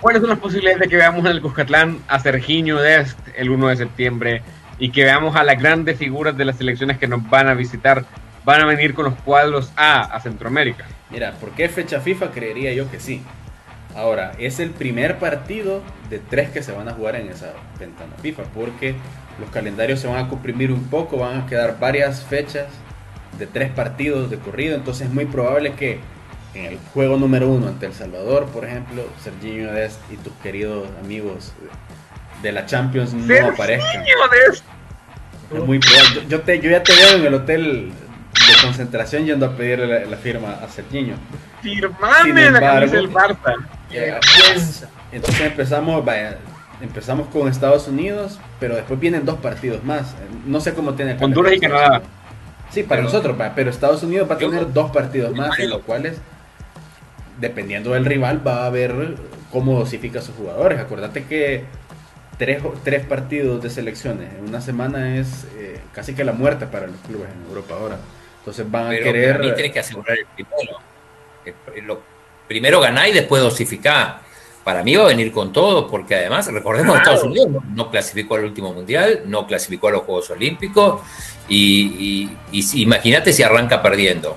[0.00, 3.68] ¿Cuáles son las posibilidades de que veamos en el Cuscatlán a Sergiño Dest el 1
[3.68, 4.42] de septiembre
[4.78, 8.04] y que veamos a las grandes figuras de las selecciones que nos van a visitar?
[8.44, 10.86] Van a venir con los cuadros A a Centroamérica.
[11.10, 12.30] Mira, ¿por qué fecha FIFA?
[12.30, 13.22] Creería yo que sí.
[13.94, 18.14] Ahora, es el primer partido de tres que se van a jugar en esa ventana
[18.22, 18.94] FIFA, porque
[19.38, 22.68] los calendarios se van a comprimir un poco, van a quedar varias fechas
[23.40, 25.98] de tres partidos de corrido, entonces es muy probable que
[26.54, 30.86] en el juego número uno ante El Salvador, por ejemplo, Serginho Dest y tus queridos
[31.02, 31.52] amigos
[32.42, 34.04] de la Champions no aparezcan.
[34.04, 34.64] Dest.
[35.52, 36.08] Es muy probable.
[36.14, 37.92] Yo, yo te, yo ya te veo en el hotel
[38.34, 41.16] de concentración yendo a pedirle la, la firma a Serginho.
[41.62, 44.88] Sin Firmame la embargo, camisa del Barça.
[45.12, 46.38] Entonces empezamos, vaya,
[46.80, 50.14] empezamos con Estados Unidos, pero después vienen dos partidos más.
[50.46, 51.60] No sé cómo tiene el Honduras y.
[51.60, 52.02] Canadá.
[52.70, 55.70] Sí, para Pero- nosotros, pero Estados Unidos va a Yo- tener dos partidos más, en
[55.70, 56.18] los cuales,
[57.40, 59.16] dependiendo del rival, va a ver
[59.50, 60.78] cómo dosifica a sus jugadores.
[60.78, 61.64] Acuérdate que
[62.38, 66.86] tres, tres partidos de selecciones en una semana es eh, casi que la muerte para
[66.86, 67.96] los clubes en Europa ahora.
[68.38, 69.38] Entonces van a Pero querer...
[69.40, 70.78] mí tienes que asegurar el primero.
[71.76, 72.02] El- lo-
[72.46, 74.20] primero ganar y después dosificar.
[74.70, 77.10] Para mí va a venir con todo, porque además, recordemos, Claro.
[77.10, 81.00] Estados Unidos no, no clasificó al último mundial, no clasificó a los Juegos Olímpicos,
[81.48, 84.36] y, y- y si- imagínate si arranca perdiendo.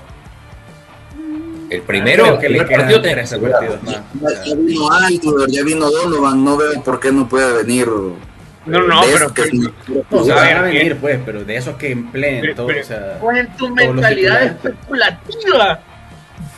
[1.70, 3.40] El primero, Creo que el le primer partido tenés que.
[3.40, 4.04] Ya,
[4.44, 9.02] ya vino Aldo, ya vino Donovan, no veo por qué no puede venir No, no,
[9.04, 9.72] pero- que es muy-
[10.10, 12.40] No, o sea, a van a ver, venir, eh, pues, pero de esos que empleen
[12.40, 14.52] pero- todo, pero- o sea, Pues en tu mentalidad titulares.
[14.64, 15.80] especulativa.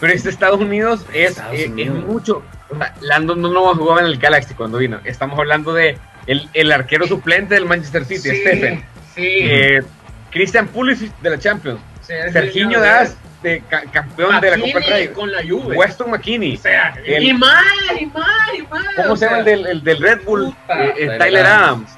[0.01, 2.05] Pero este Estados Unidos es, Estados es- es Unidos.
[2.07, 2.43] mucho.
[2.69, 5.01] O sea, Landon no jugaba en el Galaxy cuando vino.
[5.05, 8.85] Estamos hablando de el, el arquero suplente del Manchester City, Stephen.
[9.15, 9.23] sí.
[9.27, 9.83] Eh,
[10.31, 11.81] Christian Pulisic de la Champions.
[12.03, 14.81] Sí, Serginho Das, de ca- campeón de la Copa
[15.15, 15.77] con la Juve.
[15.77, 16.57] Weston McKinney.
[16.57, 17.65] O sea, El- y más,
[17.99, 18.27] y más,
[18.59, 18.85] y más.
[18.97, 20.47] ¿Cómo o se llama el del, el del Red Bull?
[20.47, 20.85] puta.
[20.85, 21.91] Eh, eh, Tyler Tyler Adams.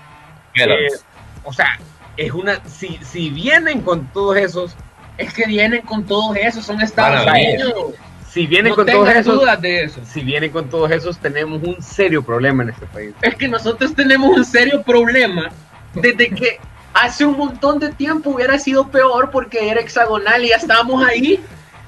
[0.57, 0.92] Adams.
[0.92, 0.96] Eh,
[1.44, 1.78] o sea,
[2.16, 2.61] es una.
[2.66, 4.76] Si, si vienen con todos esos,
[5.16, 7.26] Es que vienen con todos esos, son Estados.
[7.26, 7.94] Unidos.
[8.31, 10.01] Si vienen no con todos esos, dudas de eso.
[10.05, 13.14] si vienen con todos esos, tenemos un serio problema en este país.
[13.23, 15.49] Es que nosotros tenemos un serio problema
[15.95, 16.61] desde que
[16.95, 21.41] hace un montón de tiempo hubiera sido peor porque era hexagonal y ya estábamos ahí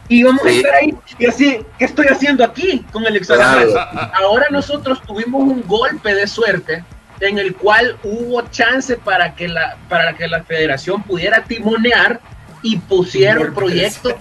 [0.09, 0.57] y vamos a Sí.
[0.57, 0.95] estar ahí.
[1.19, 3.69] Y así, ¿qué estoy haciendo aquí con el hexagonal?
[3.71, 4.11] Claro.
[4.15, 6.85] Ahora nosotros tuvimos un golpe de suerte
[7.21, 12.21] en el cual hubo chance para que la, para que la federación pudiera timonear
[12.63, 14.19] y pusiera un Golpe de proyecto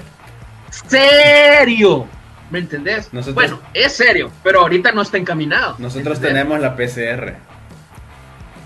[0.72, 2.08] serio.
[2.50, 3.14] ¿Me entendés?
[3.14, 5.76] Nosotros- Bueno, es serio, pero ahorita no está encaminado.
[5.78, 6.44] nosotros ¿entendés?
[6.44, 7.36] tenemos la PCR.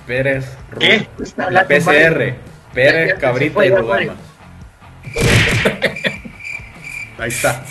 [0.08, 0.46] Pérez,
[0.80, 1.08] ¿Qué?
[1.22, 2.36] Está La PCR.
[2.74, 4.16] Pérez, Cabrita y Rugama.
[7.20, 7.64] Ahí está.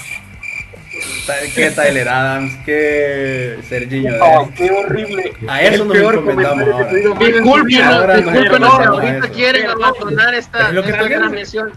[1.54, 5.32] Qué Tyler Adams, qué Serginho Oh, qué horrible.
[5.48, 7.98] A eso nos encomendamos que ahora.
[7.98, 11.30] Ahora enfrentamos a ahorita quieren abandonar esta, Pero es lo que esta tenemos.
[11.30, 11.72] transmisión.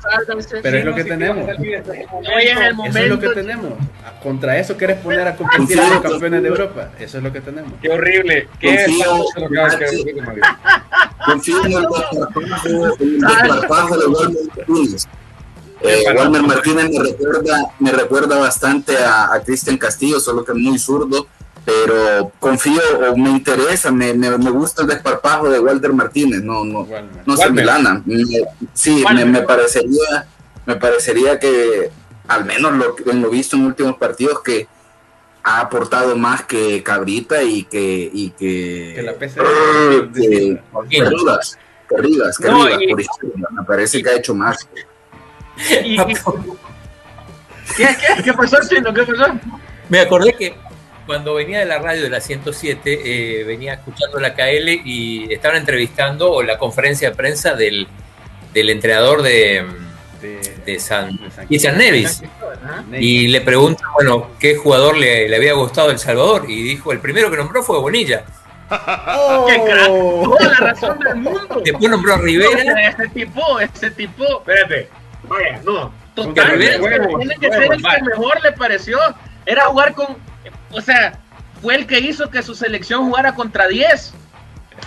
[0.63, 1.47] Pero es lo que tenemos.
[1.47, 3.73] Hoy es el Eso es lo que tenemos.
[4.23, 6.89] Contra eso quieres poner a competir a los campeones de Europa.
[6.99, 7.73] Eso es lo que tenemos.
[7.81, 8.47] Qué horrible.
[8.59, 8.85] Qué
[11.25, 15.07] Confío- que en el desparpajo, en el desparpajo de Walmer Martínez.
[15.81, 20.57] Eh, Walmer Martínez me recuerda, me recuerda bastante a, a Cristian Castillo, solo que es
[20.57, 21.27] muy zurdo,
[21.65, 26.63] pero confío o me interesa, me, me, me gusta el desparpajo de Walter Martínez, no,
[26.63, 26.87] no,
[27.25, 28.01] no se milana.
[28.05, 28.23] Me-
[28.73, 30.27] sí, me, me parecería,
[30.65, 31.91] me parecería que
[32.27, 34.67] al menos lo, en lo visto en últimos partidos que
[35.43, 39.43] ha aportado más que Cabrita y que y que, Que la PCR.
[40.13, 40.59] que-
[40.89, 41.57] que Rivas,
[41.87, 44.67] que Rivas, que No, Rivas, y- por me parece que ha hecho más.
[45.83, 46.13] Y- y-
[47.77, 48.93] ¿Qué, qué, ¿Qué pasó, Chino?
[48.93, 49.33] ¿Qué pasó?
[49.89, 50.55] Me acordé que
[51.05, 52.81] cuando venía de la radio de la 107,
[53.39, 57.87] eh, venía escuchando la KL y estaban entrevistando o la conferencia de prensa del,
[58.53, 59.65] del entrenador de,
[60.21, 62.23] De, de San de San Nevis.
[62.93, 66.45] Y le preguntan, bueno, ¿qué jugador le, le había gustado El Salvador?
[66.47, 68.23] Y dijo, el primero que nombró fue Bonilla.
[68.71, 69.45] ¡Oh!
[69.47, 69.87] ¡Qué crack!
[69.87, 71.61] Toda la razón del mundo.
[71.63, 72.89] Después nombró a Rivera.
[72.89, 74.89] Este tipo, este tipo, Espérate.
[75.27, 75.91] Vaya, no.
[76.15, 76.79] totalmente.
[76.79, 77.97] Huevos, Tiene que ser el vaya.
[77.97, 78.97] que mejor le pareció.
[79.45, 80.17] Era jugar con.
[80.71, 81.19] O sea,
[81.61, 84.13] fue el que hizo que su selección jugara contra 10.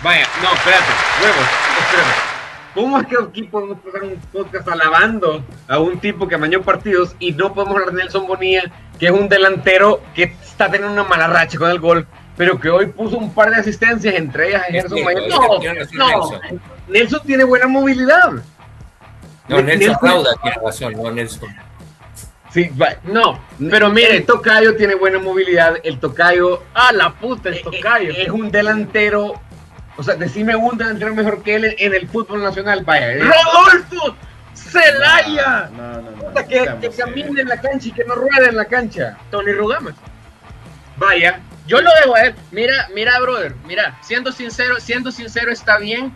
[0.03, 0.91] Vaya, no, espérate.
[1.23, 1.47] Huevos.
[1.79, 2.29] Espérate.
[2.75, 7.15] ¿Cómo es que aquí podemos pasar un podcast alabando a un tipo que amañó partidos
[7.19, 8.63] y no podemos hablar de Nelson Bonilla,
[8.99, 12.69] que es un delantero que está teniendo una mala racha con el gol, pero que
[12.69, 15.27] hoy puso un par de asistencias, entre ellas a Gerson Mayer?
[15.29, 15.59] No, no.
[15.59, 16.61] Nelson.
[16.87, 18.33] Nelson tiene buena movilidad.
[19.49, 21.49] No, Nelson Rauda tiene razón, no Nelson.
[22.51, 25.75] Sí, va- No, pero mire, el Tocayo tiene buena movilidad.
[25.83, 28.11] El Tocayo a la puta, el eh, tocayo.
[28.11, 29.39] eh, es un delantero.
[29.97, 32.83] O sea, decime un delantero mejor que él en, el fútbol nacional.
[32.85, 33.19] Vaya, eh.
[33.19, 34.15] ¡Rodolfo!
[34.53, 35.69] ¡Celaya!
[35.75, 36.33] No, no, no.
[36.33, 36.43] Que,
[36.81, 39.17] que eh, camine en la cancha y que no ruede en la cancha.
[39.29, 39.95] Tony Rugamas.
[40.97, 42.35] Vaya, Yo lo dejo a él.
[42.51, 43.55] Mira, mira, brother.
[43.67, 46.13] Mira, siendo sincero, siendo sincero está bien.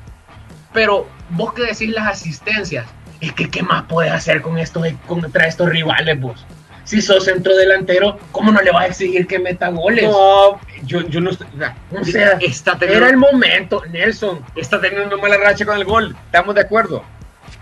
[0.73, 2.87] Pero vos que decís las asistencias,
[3.27, 6.45] es que ¿qué más puedes hacer con estos, contra estos rivales vos?
[6.83, 10.03] Si sos centro delantero, ¿cómo no le vas a exigir que meta goles?
[10.03, 11.47] no, yo, yo no estoy.
[11.55, 14.41] o sea, O sea, está teniendo, Era el momento, Nelson.
[14.55, 16.15] está teniendo una mala racha con el gol.
[16.25, 17.03] Estamos de acuerdo.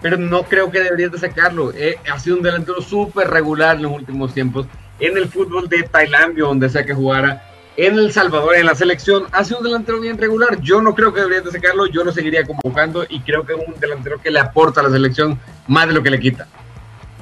[0.02, 1.72] Pero no creo que deberías de sacarlo.
[1.76, 4.66] Eh, ha sido un delantero súper regular en los últimos tiempos.
[5.00, 7.44] En el fútbol de Tailandia, donde sea que jugara.
[7.78, 10.60] En El Salvador, en la selección, ha sido un delantero bien regular.
[10.62, 11.86] Yo no creo que deberías de sacarlo.
[11.88, 14.90] Yo lo seguiría convocando y creo que es un delantero que le aporta a la
[14.90, 16.48] selección más de lo que le quita.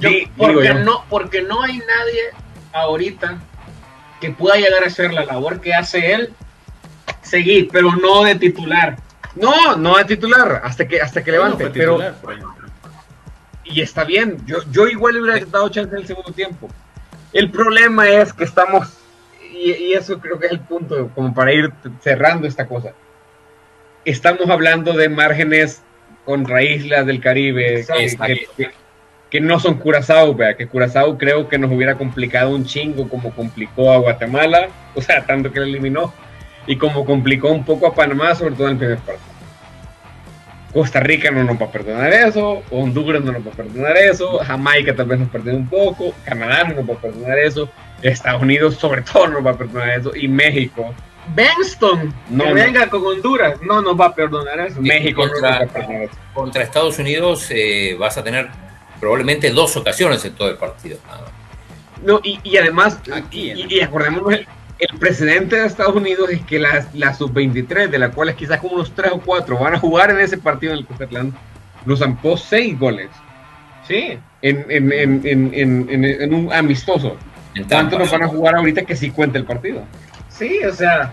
[0.00, 0.74] Sí, porque, yo.
[0.74, 2.22] no, porque no hay nadie
[2.72, 3.38] ahorita
[4.20, 6.32] que pueda llegar a hacer la labor que hace él,
[7.22, 8.96] seguir, pero no de titular.
[9.36, 11.64] No, no de titular, hasta que, hasta que no levante.
[11.64, 12.14] fue pero titular,
[13.64, 14.38] y está bien.
[14.46, 16.68] Yo, yo igual le hubiera dado chance en el segundo tiempo.
[17.32, 18.88] El problema es que estamos,
[19.62, 21.70] y, y eso creo que es el punto, como para ir
[22.00, 22.92] cerrando esta cosa.
[24.04, 25.82] Estamos hablando de márgenes
[26.24, 28.02] contra islas del Caribe que,
[28.56, 28.70] que-
[29.30, 33.30] que- no son Curazao, vea, que Curazao creo que nos hubiera complicado un chingo como
[33.34, 36.12] complicó a Guatemala, o sea, tanto que le eliminó,
[36.66, 39.30] y como complicó un poco a Panamá, sobre todo en el primer partido.
[40.72, 44.38] Costa Rica no nos va a perdonar eso, Honduras no nos va a perdonar eso,
[44.38, 47.68] Jamaica tal vez nos perdone un poco, Canadá no nos va a perdonar eso,
[48.02, 50.94] Estados Unidos sobre todo no nos va a perdonar eso, y México.
[51.34, 52.54] Benston, No, que no.
[52.54, 54.80] venga con Honduras, no nos va a perdonar eso.
[54.80, 56.14] México no contra- nos va a perdonar eso.
[56.34, 58.48] Contra Estados Unidos eh, vas a tener
[58.98, 60.98] probablemente dos ocasiones en todo el partido.
[62.04, 63.70] No, y, y además, Aquí, y, ¿no?
[63.70, 64.46] y acordémonos, el,
[64.78, 68.74] el precedente de Estados Unidos es que la, la sub-23, de la cual quizás como
[68.74, 71.34] unos 3 o 4 van a jugar en ese partido en el Cuscatlán,
[71.84, 73.08] nos zampó 6 goles
[73.86, 77.16] Sí, en, en, en, en, en, en- en un amistoso.
[77.62, 79.82] En ¿Cuánto nos van a jugar ahorita que sí cuenta el partido?
[80.28, 81.12] sí, o sea,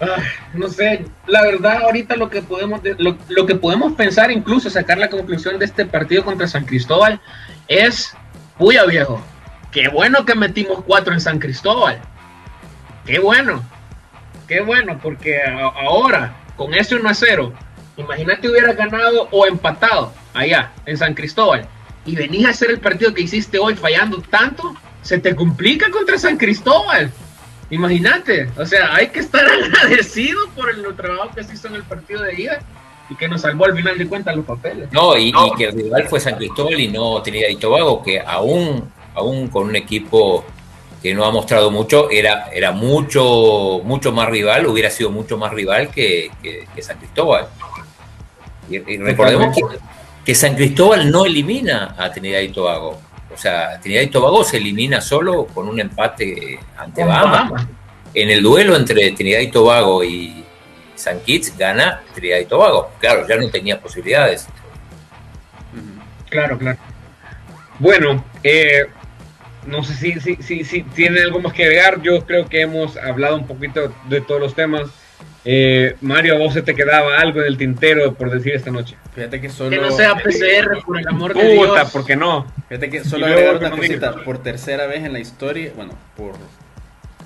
[0.00, 0.16] ah,
[0.54, 4.68] no sé, la verdad ahorita lo que podemos de- lo, lo que podemos pensar incluso
[4.68, 7.20] sacar la conclusión de este partido contra San Cristóbal
[7.68, 8.14] es,
[8.58, 9.20] puya viejo,
[9.70, 11.98] qué bueno que metimos cuatro en San Cristóbal,
[13.06, 13.62] qué bueno,
[14.46, 17.52] qué bueno, porque a- ahora con ese 1 a 0,
[17.96, 21.66] imagínate hubieras ganado o empatado allá en San Cristóbal
[22.04, 26.16] y venís a hacer el partido que hiciste hoy fallando tanto, se te complica contra
[26.18, 27.10] San Cristóbal.
[27.70, 31.82] Imagínate, o sea, hay que estar agradecido por el trabajo que se hizo en el
[31.84, 32.60] partido de ida
[33.08, 34.88] y que nos salvó al final de cuentas los papeles.
[34.92, 38.20] No, y, y que el rival fue San Cristóbal y no Trinidad y Tobago, que
[38.20, 40.44] aún, aún con un equipo
[41.02, 45.52] que no ha mostrado mucho, era, era mucho, mucho más rival, hubiera sido mucho más
[45.52, 47.46] rival que, que- que San Cristóbal.
[48.70, 49.62] Y, y recordemos que,
[50.24, 53.00] que San Cristóbal no elimina a Trinidad y Tobago.
[53.32, 57.50] O sea, Trinidad y Tobago se elimina solo con un empate ante Bahamas.
[57.50, 57.66] Bahamas.
[58.14, 60.44] En el duelo entre Trinidad y Tobago y
[60.94, 62.90] San Kitts gana Trinidad y Tobago.
[62.98, 64.46] Claro, ya no tenía posibilidades.
[66.28, 66.78] Claro, claro.
[67.78, 68.86] Bueno, eh,
[69.66, 72.00] no sé si, si, si, si tienen algo más que agregar.
[72.02, 74.88] Yo creo que hemos hablado un poquito de todos los temas.
[75.44, 78.96] Eh, Mario, a vos se te quedaba algo en el tintero por decir esta noche.
[79.14, 79.70] Fíjate que solo.
[79.70, 81.90] Que no sea PCR, por el amor de Puta, Dios.
[81.90, 82.46] ¿por qué no?
[82.68, 86.34] Fíjate que solo agregar una cosita, por tercera vez en la historia, bueno, por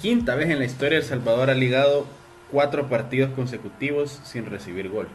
[0.01, 2.07] quinta vez en la historia, El Salvador ha ligado
[2.51, 5.09] cuatro partidos consecutivos sin recibir gol.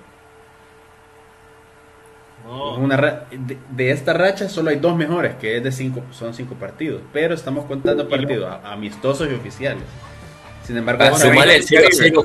[2.46, 2.76] No.
[2.76, 6.34] Una ra- de, de esta racha solo hay dos mejores, que es de cinco, son
[6.34, 9.84] cinco partidos, pero estamos contando partidos amistosos y oficiales.
[10.72, 12.24] Sin embargo, Para vamos a ver- sumarle el 0 a 0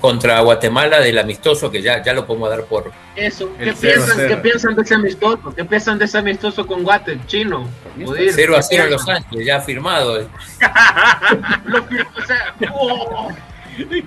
[0.00, 2.90] contra, Guatemala del amistoso, que ya, ya lo podemos dar por.
[3.14, 4.26] Eso, ¿qué piensan.
[4.26, 5.54] ¿qué piensan de ese amistoso?
[5.54, 7.60] ¿Qué piensan de ese amistoso con Guate, chino?
[7.94, 8.90] mí está Odir, 0 a ¿qué 0 en piensan?
[8.90, 10.18] Los Ángeles, ya firmado.
[11.66, 13.28] Lo o sea, oh,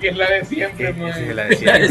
[0.02, 1.48] que es la de siempre, sí, la.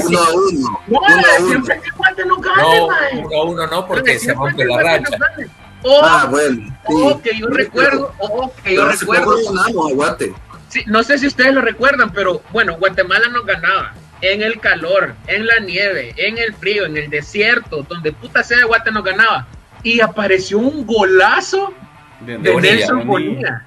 [0.07, 0.81] Uno a uno.
[0.88, 1.48] no, Uno a uno.
[1.48, 3.18] siempre que Guate no gane, No, mae.
[3.24, 5.16] uno a uno no, porque se rompe que la no racha.
[5.18, 5.48] gane.
[5.85, 6.77] Oh, Ah, bueno.
[6.87, 7.31] oh, sí.
[7.31, 9.24] que yo recuerdo, oh, que yo Pero recuerdo.
[9.37, 10.35] poco ganamos a Guate.
[10.68, 15.14] Sí, no sé si ustedes lo recuerdan, pero bueno, Guatemala nos ganaba en el calor,
[15.26, 19.46] en la nieve, en el frío, en el desierto, donde puta sea Guate nos ganaba.
[19.83, 21.72] Y apareció un golazo
[22.20, 23.07] De, de Nelson Bonilla.
[23.07, 23.66] Bonilla.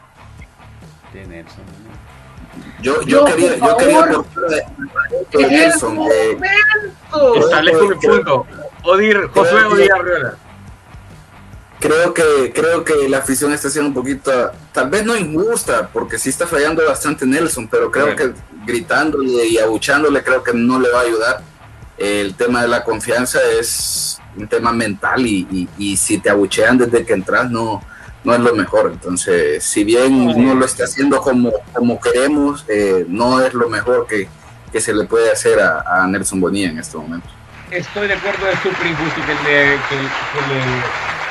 [1.13, 1.63] De Nelson.
[2.81, 4.15] Yo, yo quería, yo quería de-
[5.21, 5.97] ¡Es de el Nelson.
[7.89, 8.47] mi punto.
[8.83, 10.33] Odir, Josué Odir Arriola.
[11.81, 14.31] Creo que creo que la afición está siendo un poquito
[14.71, 18.33] tal vez no injusta porque sí está fallando bastante Nelson pero creo Correcto.
[18.65, 21.41] que gritándole y abuchándole creo que no le va a ayudar.
[21.97, 26.77] El tema de la confianza es un tema mental y, y- y si te abuchean
[26.77, 27.81] desde que entras no
[28.23, 28.91] no es lo mejor.
[28.93, 34.05] Entonces si bien no lo está haciendo como como queremos eh, no es lo mejor
[34.07, 34.29] que,
[34.71, 37.27] que se le puede hacer a, a Nelson Bonilla en este momento.
[37.71, 40.61] Estoy de acuerdo, es súper injusto que le, que, que le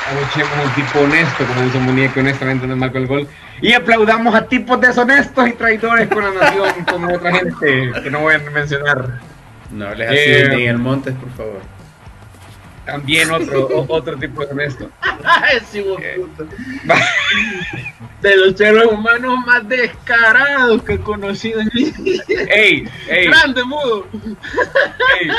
[0.08, 3.28] abuchemos a un tipo honesto, como dice Munía, que honestamente no marcó el gol.
[3.60, 8.20] Y aplaudamos a tipos deshonestos y traidores con la nación, como otra gente que no
[8.20, 9.18] voy a mencionar.
[9.70, 11.60] No así Eh, de Miguel Montes, por favor.
[12.86, 14.90] También otro, otro tipo deshonesto.
[15.24, 16.50] Ay, sí, vos, Eh, puta.
[18.22, 22.22] De los seres humanos más descarados que he conocido en mi vida.
[22.50, 22.86] ¡Ey!
[23.08, 23.26] ¡Ey!
[23.28, 24.06] Grande, mudo.
[25.20, 25.30] ey.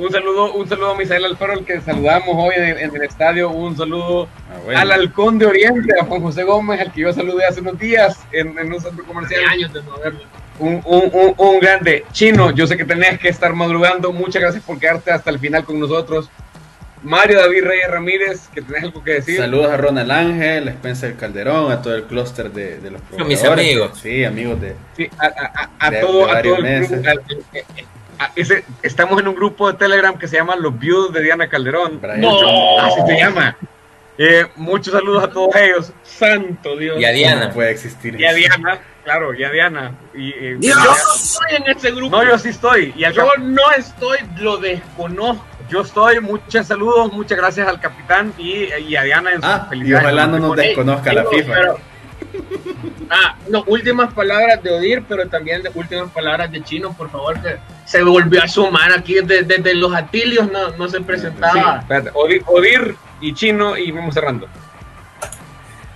[0.00, 3.50] Un saludo, un saludo a Misael Alfaro, el que saludamos hoy en, en el estadio.
[3.50, 4.80] Un saludo Ah, bueno.
[4.80, 8.18] al Halcón de Oriente, a Juan José Gómez, al que yo saludé hace unos días
[8.32, 9.44] en, en un centro comercial.
[9.48, 10.20] años de no verlo.
[10.58, 12.50] Un, un, un, un grande chino.
[12.50, 14.10] Yo sé que tenías que estar madrugando.
[14.12, 16.30] Muchas gracias por quedarte hasta el final con nosotros.
[17.02, 19.36] Mario David Reyes Ramírez, que tenés algo que decir.
[19.38, 23.26] Saludos a Ronald Ángel, a Spencer Calderón, a todo el clúster de, de los Son
[23.28, 23.98] mis amigos.
[24.02, 24.74] Sí, amigos de.
[24.96, 25.30] Sí, a, a-
[25.78, 26.90] a- a De- todo, de a todo el varios
[28.26, 28.50] grupo, meses.
[28.50, 30.78] al- eh, eh, a ese- estamos en un grupo de Telegram que se llama Los
[30.78, 32.00] Views de Diana Calderón.
[32.18, 32.30] No.
[32.30, 32.84] Johnson.
[32.84, 33.56] Así se llama.
[34.18, 35.92] Eh, muchos saludos a todos ellos.
[36.02, 37.00] Santo Dios.
[37.00, 37.46] Y a Diana.
[37.46, 38.20] No puede existir.
[38.20, 38.32] Y a.
[38.34, 39.92] Diana, claro, y a Diana.
[40.14, 40.76] Y, eh, Dios.
[40.76, 42.16] Yo no estoy en ese grupo.
[42.16, 42.92] No, yo sí estoy.
[42.96, 45.46] Y Yo no estoy, lo desconozco.
[45.70, 49.76] yo estoy, muchos saludos, muchas gracias al capitán y, y a Diana en Ah, su
[49.76, 51.54] y ojalá no nos desconozca la FIFA.
[51.54, 51.78] pero-
[53.10, 57.40] ah, no, últimas palabras de Odir, pero también de últimas palabras de Chino, por favor,
[57.40, 61.78] que se volvió a sumar aquí desde, desde los Atilios, no, no se Sí, presentaba.
[61.80, 64.46] espérate, Odir, Odir y Chino y vamos cerrando.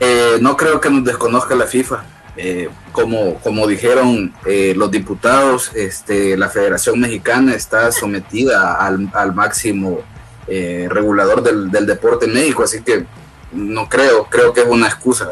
[0.01, 2.05] Eh, no creo que nos desconozca la FIFA.
[2.37, 9.35] Eh, como, como dijeron eh, los diputados, este, la Federación Mexicana está sometida al, al
[9.37, 10.01] máximo
[10.49, 13.07] eh, regulador del, del deporte en México, así que
[13.55, 15.29] no creo, creo que es una excusa.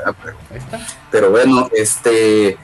[1.11, 2.57] Pero, bueno, este,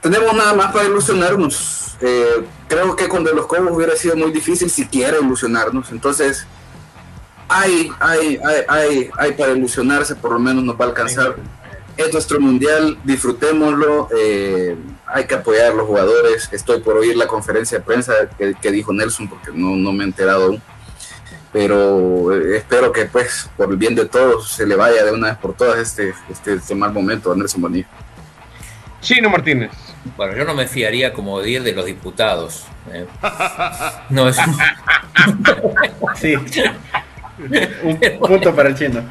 [0.00, 1.96] tenemos nada más para ilusionarnos.
[2.00, 6.46] Eh, creo que con De los Cobos hubiera sido muy difícil siquiera ilusionarnos, entonces
[7.48, 11.36] hay, hay, hay, hay, hay para ilusionarse, por lo menos nos va a alcanzar.
[11.96, 14.76] Es nuestro mundial, disfrutémoslo, eh,
[15.06, 18.70] hay que apoyar a los jugadores, estoy por oír la conferencia de prensa que, que
[18.70, 20.62] dijo Nelson porque no, no me he enterado aún,
[21.52, 25.28] pero eh, espero que pues por el bien de todos se le vaya de una
[25.28, 27.88] vez por todas este, este, este mal momento a Nelson Bonilla.
[29.00, 29.70] Chino Martínez.
[30.16, 32.64] Bueno, yo no me fiaría como Odir de los diputados.
[32.92, 33.06] ¿eh?
[34.10, 34.36] No, es
[36.16, 36.34] Sí.
[37.82, 39.02] Un punto para el chino.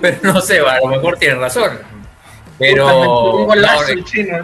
[0.00, 1.78] pero no sé, a lo mejor tiene razón.
[2.58, 4.36] Pero un golazo no, el Chino.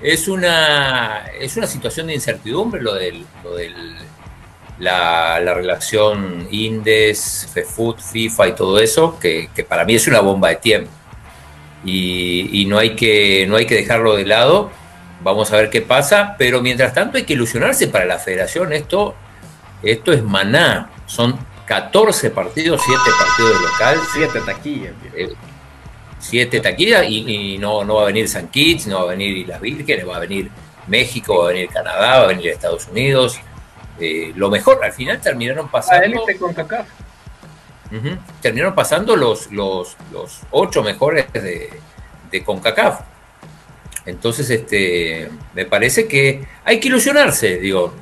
[0.00, 3.96] es una es una situación de incertidumbre lo del, lo del
[4.78, 10.20] la, la relación Indes, FEFUT, FIFA y todo eso, que, que para mí es una
[10.20, 10.90] bomba de tiempo.
[11.84, 14.70] Y, y no, hay que, no hay que dejarlo de lado.
[15.22, 18.72] Vamos a ver qué pasa, pero mientras tanto hay que ilusionarse para la federación.
[18.72, 19.14] Esto,
[19.82, 20.90] esto es maná.
[21.06, 24.92] Son 14 partidos, 7 partidos de local, Siete taquillas.
[25.02, 25.16] viejo.
[25.32, 25.34] eh,
[26.20, 29.36] siete taquillas y, y no, no va a venir San Kitts, no va a venir
[29.36, 30.50] Islas Vírgenes, va a venir
[30.88, 33.38] México, va a venir Canadá, va a venir Estados Unidos.
[34.00, 36.86] Eh, lo mejor, al final terminaron A pasando, élite con Kaká.
[37.90, 41.70] Ujú, terminaron pasando los, los, los ocho mejores de,
[42.30, 43.00] de CONCACAF.
[44.06, 47.92] Entonces, este, me parece que hay que ilusionarse, digo,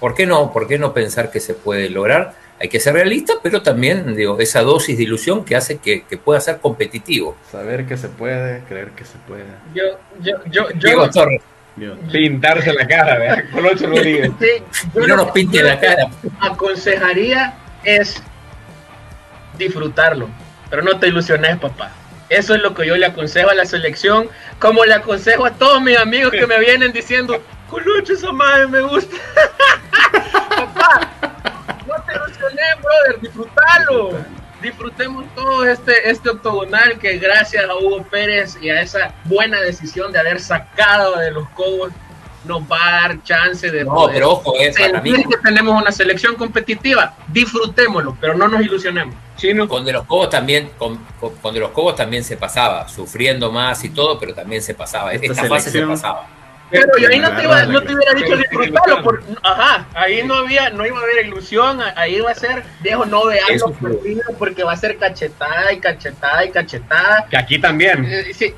[0.00, 0.52] ¿por qué no?
[0.52, 2.34] ¿Por qué no pensar que se puede lograr?
[2.60, 6.16] Hay que ser realista, pero también, digo, esa dosis de ilusión que hace que, que
[6.16, 7.36] pueda ser competitivo.
[7.50, 9.44] Saber que se puede, creer que se puede.
[9.74, 9.82] Yo,
[10.20, 11.42] yo, yo, yo, Diego Torres,
[11.76, 11.98] Dios.
[12.12, 13.44] Pintarse la cara, ¿verdad?
[13.52, 14.30] Colocho Rodríguez.
[14.38, 14.46] sí,
[14.94, 16.08] yo y no lo nos pinte la cara.
[16.40, 18.22] aconsejaría es
[19.58, 20.28] disfrutarlo,
[20.70, 21.90] pero no te ilusiones, papá.
[22.28, 25.80] Eso es lo que yo le aconsejo a la selección, como le aconsejo a todos
[25.82, 29.16] mis amigos que me vienen diciendo, Colucho, esa madre me gusta.
[30.50, 31.10] papá,
[31.86, 34.43] no te ilusiones, brother, disfrútalo.
[34.64, 40.10] Disfrutemos todo este, este octogonal que gracias a Hugo Pérez y a esa buena decisión
[40.10, 41.92] de haber sacado de los Cobos
[42.46, 44.72] nos va a dar chance de No, poder pero ojo, eh, mí,
[45.12, 49.14] sentir que tenemos una selección competitiva, disfrutémoslo, pero no nos ilusionemos.
[49.36, 49.68] Chino.
[49.68, 53.52] con De los Cobos también, con, con- con De los Cobos también se pasaba, sufriendo
[53.52, 55.12] más y todo, pero también se pasaba.
[55.12, 56.26] Esta Esta, fase se pasaba.
[56.70, 60.34] Pero yo ahí no te, iba, no te hubiera dicho disfrutarlo, por, ajá, ahí no
[60.34, 63.22] había, no iba a haber ilusión, ahí va a ser, viejo, no
[63.80, 67.26] partidos porque va a ser cachetada y cachetada y cachetada.
[67.30, 68.04] Que aquí también.
[68.04, 68.54] Eh, sí,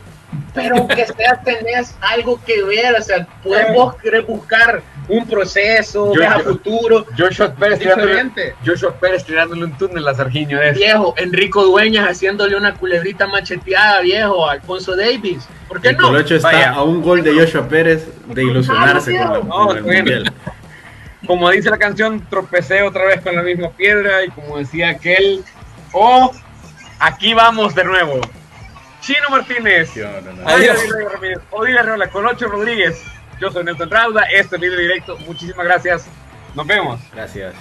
[0.55, 6.13] pero aunque sea tenés algo que ver, o sea, puedes vos querer buscar un proceso,
[6.15, 8.55] Yo- ves a yo- futuro, Joshua Pérez tirándole.
[8.65, 10.13] Joshua Pérez tirándole un túnel a.
[10.13, 10.77] Es.
[10.77, 15.47] Viejo, Enrico Dueñas haciéndole una culebrita macheteada, viejo, a Alfonso Davis.
[15.69, 16.09] ¿Por qué El no?
[16.09, 16.71] Colocho está Vaya.
[16.73, 20.33] a un gol de Joshua Pérez de ilusionarse con, la- No, con el mundial.
[21.27, 24.25] Como dice la canción, tropecé otra vez con la misma piedra.
[24.25, 25.43] Y como decía aquel,
[25.93, 26.33] oh,
[27.01, 28.21] aquí vamos de nuevo.
[29.01, 29.91] Chino Martínez.
[29.97, 30.49] No, no.
[30.49, 30.79] Adiós.
[31.51, 33.03] Odile Arreola, Colocho Rodríguez.
[33.41, 34.23] Yo soy Nelson Rauda.
[34.23, 35.19] Este es Directo.
[35.27, 36.07] Muchísimas gracias.
[36.55, 37.01] Nos vemos.
[37.13, 37.55] Gracias.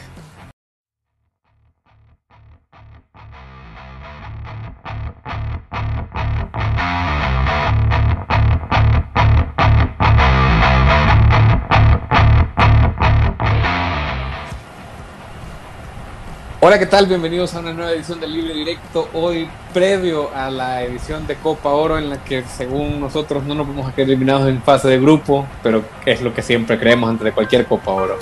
[16.67, 17.05] Hola, ¿qué tal?
[17.05, 19.07] Bienvenidos a una nueva edición del Libre Directo.
[19.13, 23.67] Hoy, previo a la edición de Copa Oro, en la que según nosotros no nos
[23.67, 27.25] vamos a quedar eliminados en fase de grupo, pero es lo que siempre creemos antes
[27.25, 28.17] de cualquier Copa Oro.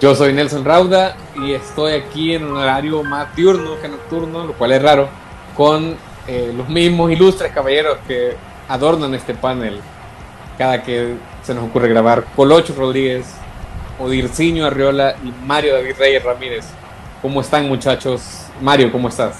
[0.00, 4.54] Yo soy Nelson Rauda y estoy aquí en un horario más diurno que nocturno, lo
[4.54, 5.08] cual es raro,
[5.56, 5.94] con
[6.26, 8.34] eh, los mismos ilustres caballeros que
[8.66, 9.78] adornan este panel
[10.58, 11.14] cada que
[11.44, 12.24] se nos ocurre grabar.
[12.34, 13.26] Colocho Rodríguez,
[14.00, 16.66] Odirciño Arriola y Mario David Reyes Ramírez.
[17.22, 18.46] ¿Cómo están muchachos?
[18.60, 19.36] Mario, ¿cómo estás?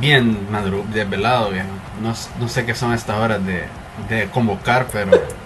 [0.00, 1.68] Bien, madru desvelado, viejo.
[2.02, 3.64] No, no sé qué son estas horas de,
[4.08, 5.10] de convocar, pero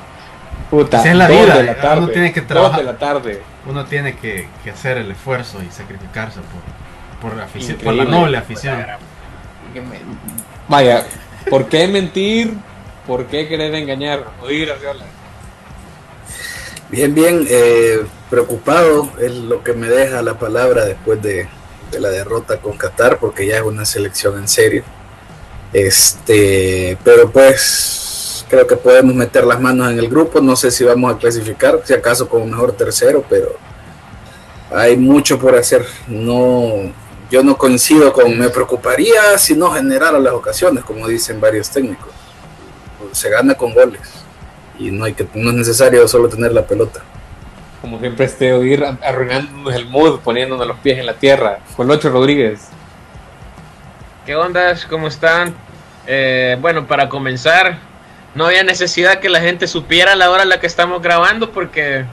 [0.71, 2.81] Puta, Así es la vida, de la uno tarde, tiene que trabajar.
[2.81, 3.43] de la tarde.
[3.67, 6.41] uno tiene que, hacer el esfuerzo y sacrificarse
[7.21, 7.47] por, por, la,
[7.83, 8.85] por la noble afición.
[10.69, 11.05] Vaya,
[11.51, 12.55] ¿por qué mentir?
[13.07, 14.25] ¿Por qué querer engañar?
[14.43, 14.77] Oír a
[16.91, 18.01] Bien, bien, eh,
[18.35, 21.47] preocupado es lo que me deja la palabra después de,
[21.93, 24.83] de, la derrota con Qatar, porque ya es una selección en serio.
[25.73, 30.41] Este, pero pues creo que podemos meter las manos en el grupo.
[30.41, 33.53] No sé si vamos a clasificar, si acaso como mejor tercero, pero
[34.73, 35.87] hay mucho por hacer.
[36.09, 36.93] No,
[37.31, 42.11] yo no coincido con, me preocuparía si no generara las ocasiones, como dicen varios técnicos.
[43.13, 44.01] Se gana con goles
[44.77, 47.05] y no hay que no es necesario solo tener la pelota.
[47.85, 51.59] Como siempre este oír arruinándonos el mood, poniéndonos los pies en la tierra.
[51.77, 52.71] Colocho Rodríguez.
[54.25, 54.87] ¿Qué ondas?
[54.87, 55.55] ¿Cómo están?
[56.07, 57.77] Eh, bueno, para comenzar,
[58.35, 62.07] no había necesidad que la gente supiera la hora en la que estamos grabando porque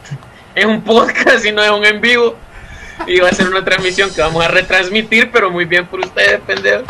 [0.54, 2.36] es un podcast y no es un en vivo.
[3.08, 6.40] Y va a ser una transmisión que vamos a retransmitir, pero muy bien por ustedes,
[6.46, 6.84] pendejo.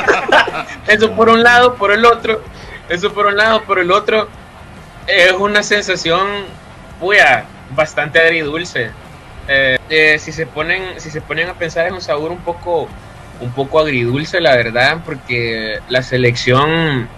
[0.86, 2.42] Eso por un lado, por el otro.
[2.88, 4.28] Eso por un lado, por el otro.
[5.06, 6.26] Es una sensación,
[7.00, 7.44] puya,
[7.74, 8.90] bastante agridulce.
[9.48, 12.88] Eh, eh, si se ponen, si se ponen a pensar es un sabor un poco,
[13.40, 17.08] un poco agridulce, la verdad, porque la selección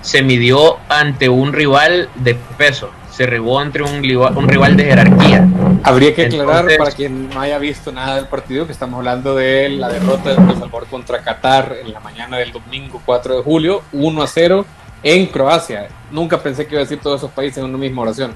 [0.00, 4.04] se midió ante un rival de peso se rebó entre un,
[4.36, 5.46] un rival de jerarquía.
[5.84, 9.68] Habría que aclarar para quien no haya visto nada del partido que estamos hablando de
[9.68, 13.82] la derrota de El Salvador contra Qatar en la mañana del domingo 4 de julio,
[13.92, 14.64] 1 a 0
[15.02, 15.88] en Croacia.
[16.10, 18.34] Nunca pensé que iba a decir todos esos países en una misma oración.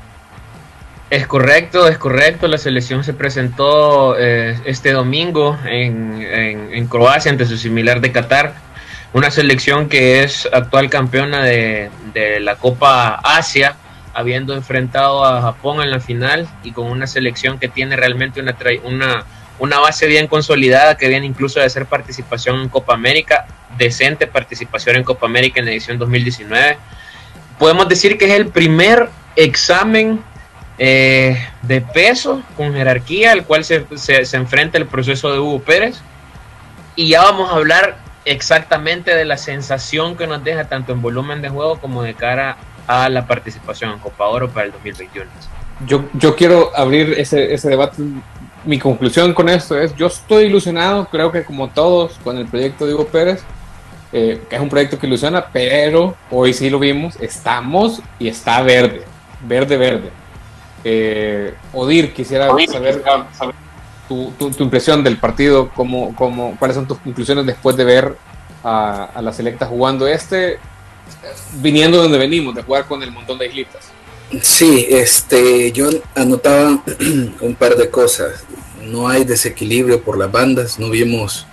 [1.08, 2.48] Es correcto, es correcto.
[2.48, 8.54] La selección se presentó eh, este domingo en, en, Croacia ante su similar de Qatar.
[9.12, 13.76] Una selección que es actual campeona de, de la Copa Asia
[14.14, 18.56] habiendo enfrentado a Japón en la final y con una selección que tiene realmente una,
[18.82, 19.24] una,
[19.58, 23.46] una base bien consolidada que viene incluso de hacer participación en Copa América,
[23.76, 26.78] decente participación en Copa América en la edición 2019.
[27.58, 30.20] Podemos decir que es el primer examen
[30.78, 35.60] eh, de peso con jerarquía al cual se, se, se enfrenta el proceso de Hugo
[35.60, 36.00] Pérez.
[36.94, 41.40] Y ya vamos a hablar exactamente de la sensación que nos deja tanto en volumen
[41.42, 42.56] de juego como de cara
[42.86, 45.30] a la participación en Copa Oro para el 2021.
[45.86, 48.02] Yo, yo quiero abrir ese, ese debate.
[48.64, 52.86] Mi conclusión con esto es, yo estoy ilusionado, creo que como todos, con el proyecto
[52.86, 53.44] de Hugo Pérez,
[54.12, 58.62] eh, que es un proyecto que ilusiona, pero hoy sí lo vimos, estamos y está
[58.62, 59.02] verde,
[59.46, 60.10] verde, verde.
[60.88, 63.02] Eh, Odir, quisiera saber,
[64.08, 68.16] tu, tu, impresión del partido, cómo, cómo, cuáles son tus conclusiones después de ver
[68.62, 70.60] a, a la selecta jugando este
[71.54, 73.86] viniendo donde venimos, de jugar con el montón de islitas.
[74.42, 76.82] Sí, este, yo anotaba
[77.40, 78.44] un par de cosas.
[78.82, 81.46] No hay desequilibrio por las bandas, no vimos,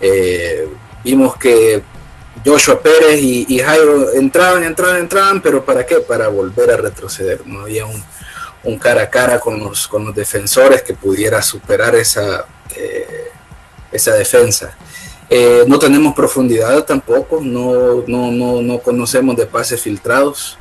[0.00, 0.66] eh,
[1.04, 1.82] vimos que
[2.44, 5.96] Joshua Pérez y, Jairo entraban, entraban, entraban, pero ¿para qué?
[5.96, 7.46] Para volver a retroceder.
[7.46, 8.02] No había un,
[8.78, 12.44] cara a cara con los, con los defensores que pudiera superar esa,
[12.76, 13.30] eh,
[13.92, 14.76] esa defensa.
[15.30, 20.58] Eh, no tenemos profundidad tampoco, no, no, no, no conocemos de pases filtrados,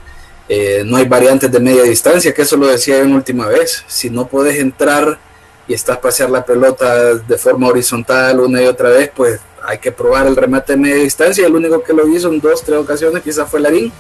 [0.50, 3.84] eh, no hay variantes de media distancia, que eso lo decía en última vez.
[3.88, 5.20] Si no puedes entrar
[5.68, 9.92] y estás pasear la pelota de forma horizontal una y otra vez, pues hay que
[9.92, 11.46] probar el remate de media distancia.
[11.46, 13.92] El único que lo hizo en dos, tres ocasiones quizás fue Larín,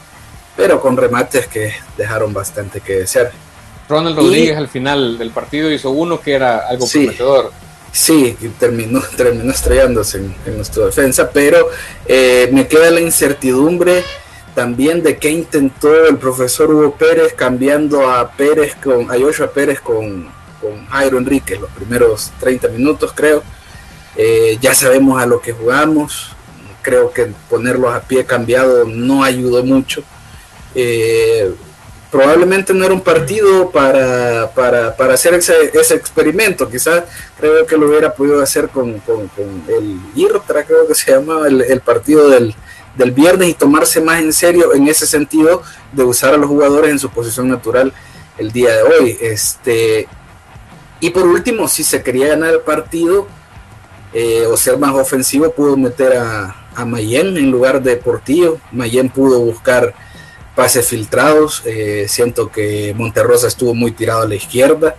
[0.55, 3.31] pero con remates que dejaron bastante que desear.
[3.89, 7.51] Ronald Rodríguez al final del partido hizo uno que era algo prometedor
[7.91, 11.69] Sí, terminó, terminó estrellándose en, nuestra defensa, pero
[12.05, 14.03] eh, me queda la incertidumbre
[14.53, 19.79] también de qué intentó el profesor Hugo Pérez cambiando a Pérez con a Joshua Pérez
[19.81, 20.27] con,
[20.61, 23.43] con Jairo Enrique los primeros 30 minutos creo.
[24.15, 26.35] Eh, ya sabemos a lo que jugamos,
[26.81, 30.03] creo que ponerlos a pie cambiado no ayudó mucho.
[30.73, 31.51] Eh,
[32.12, 36.70] probablemente no era un partido para, para, para hacer ese, ese, experimento.
[36.70, 37.03] Quizás
[37.38, 39.30] creo que lo hubiera podido hacer con, con,
[39.68, 42.55] el IRTRA, creo que se llamaba el, el partido del,
[42.95, 46.91] del, viernes y tomarse más en serio en ese sentido de usar a los jugadores
[46.91, 47.93] en su posición natural
[48.38, 49.18] el día de hoy.
[49.20, 50.08] Este,
[50.99, 53.28] y por último, si se quería ganar el partido
[54.14, 58.60] eh, o ser más ofensivo, pudo meter a, a Mayen en lugar de Portillo.
[58.72, 59.93] Mayen pudo buscar
[60.58, 61.62] pases filtrados.
[61.66, 64.95] Eh, siento que Monterrosa estuvo muy tirado a la izquierda.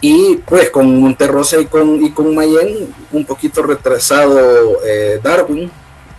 [0.00, 5.70] Y pues con Monterrosa y con, y con Mayen un poquito retrasado eh, Darwin,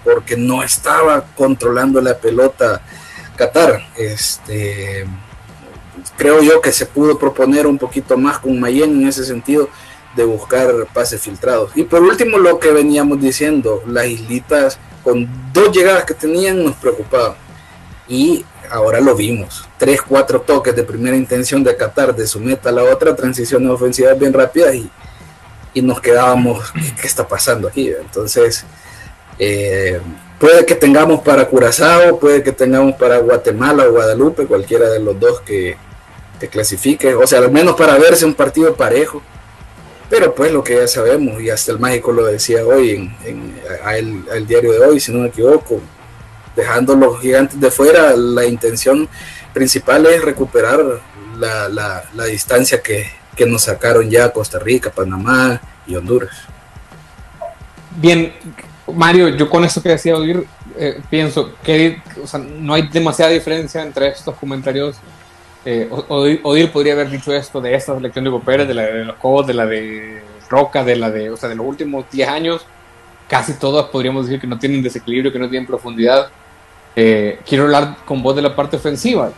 [0.03, 2.81] porque no estaba controlando la pelota
[3.35, 3.81] Qatar.
[3.97, 5.07] Este,
[6.15, 9.69] creo yo que se pudo proponer un poquito más con Mayen en ese sentido
[10.15, 11.71] de buscar pases filtrados.
[11.75, 16.75] Y por último, lo que veníamos diciendo, las islitas con dos llegadas que tenían nos
[16.75, 17.35] preocupaban.
[18.07, 19.67] Y ahora lo vimos.
[19.77, 23.69] Tres, cuatro toques de primera intención de Qatar, de su meta a la otra, transiciones
[23.69, 24.89] ofensivas bien rápidas y,
[25.73, 27.89] y nos quedábamos, ¿qué, está pasando aquí?
[27.89, 28.65] Entonces,
[29.39, 29.99] eh,
[30.39, 35.19] puede que tengamos para Curazao, puede que tengamos para Guatemala o Guadalupe, cualquiera de los
[35.19, 35.77] dos que,
[36.39, 39.21] que clasifique, o sea, al menos para verse un partido parejo
[40.09, 44.23] pero pues lo que ya sabemos, y hasta el mágico lo decía hoy en, en
[44.33, 45.81] el, diario de hoy, si no me equivoco,
[46.57, 49.07] dejando los gigantes de fuera, la intención
[49.53, 50.83] principal es recuperar
[51.37, 56.35] la, la, la distancia que, que, nos sacaron ya Costa Rica, Panamá y Honduras.
[57.95, 58.33] Bien,
[58.93, 60.45] Mario, yo con eso que decía Odir,
[60.77, 64.97] eh, pienso que o sea, no hay demasiada diferencia entre estos comentarios
[65.65, 69.05] eh, Odir, podría haber dicho esto de esta selección de Hugo Pérez, de la de
[69.05, 72.29] los Cobos, de la de Roca, de la de, o sea, de los últimos 10
[72.29, 72.65] años,
[73.27, 76.29] casi todas podríamos decir que no tienen desequilibrio, que no tienen profundidad.
[76.99, 79.31] Eh, quiero hablar con vos de la parte ofensiva.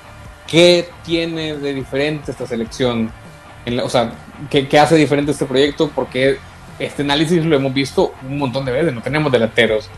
[0.48, 3.12] ¿Qué tiene de diferente esta selección?
[3.84, 4.14] O sea,
[4.50, 5.92] ¿qué, ¿qué, hace diferente este proyecto?
[5.94, 6.38] Porque
[6.80, 8.94] este análisis lo hemos visto un montón de veces.
[8.94, 9.90] No tenemos delanteros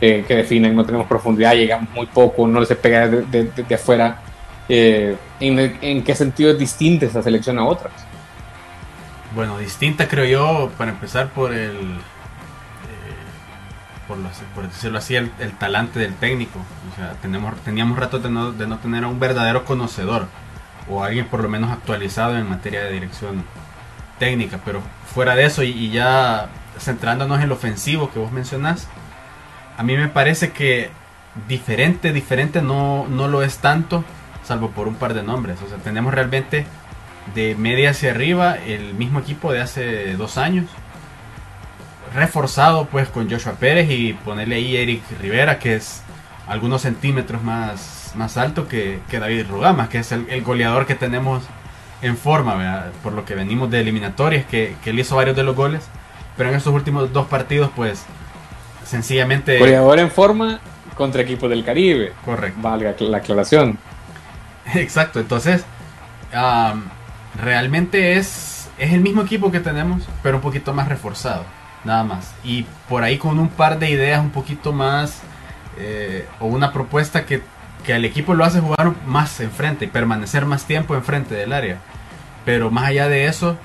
[0.00, 4.22] eh, que definen, no tenemos profundidad, llegamos muy poco, no les pega de afuera.
[4.66, 7.92] Eh, ¿en, qué sentido es distinta esta selección a otras?
[9.34, 11.98] Bueno, distinta creo yo, para empezar por el,
[14.08, 16.58] eh, por, decirlo así, el, talante del técnico.
[16.92, 20.26] O sea, tenemos, teníamos rato de no, de no tener a un verdadero conocedor
[20.88, 23.44] o alguien por lo menos actualizado en materia de dirección
[24.18, 24.82] técnica, pero
[25.12, 26.48] fuera de eso y, ya
[26.78, 28.88] centrándonos en lo ofensivo que vos mencionás,
[29.76, 30.90] a mí me parece que
[31.48, 34.04] diferente, diferente no, no lo es tanto,
[34.44, 35.58] salvo por un par de nombres.
[35.62, 36.66] O sea, tenemos realmente
[37.34, 40.66] de media hacia arriba el mismo equipo de hace dos años.
[42.14, 46.02] Reforzado pues con Joshua Pérez y ponerle ahí Eric Rivera, que es
[46.46, 51.42] algunos centímetros más, más alto que, David Rugama, que es el, goleador que tenemos
[52.02, 55.56] en forma, por lo que venimos de eliminatorias, que, que él hizo varios de los
[55.56, 55.88] goles.
[56.36, 58.04] Pero en estos últimos dos partidos, pues
[58.84, 59.58] sencillamente...
[59.58, 60.60] Goleador en forma
[60.96, 62.12] contra equipos del Caribe.
[62.24, 62.60] Correcto.
[62.60, 63.78] Valga la aclaración.
[64.74, 65.64] Exacto, entonces
[67.40, 71.44] realmente es, es el mismo equipo que tenemos, pero un poquito más reforzado,
[71.84, 72.34] nada más.
[72.44, 75.20] Y por ahí con un par de ideas un poquito más,
[75.78, 77.42] eh, o una propuesta que,
[77.84, 81.78] que al equipo lo hace jugar más enfrente y permanecer más tiempo enfrente del área.
[82.44, 83.56] Pero más allá de eso,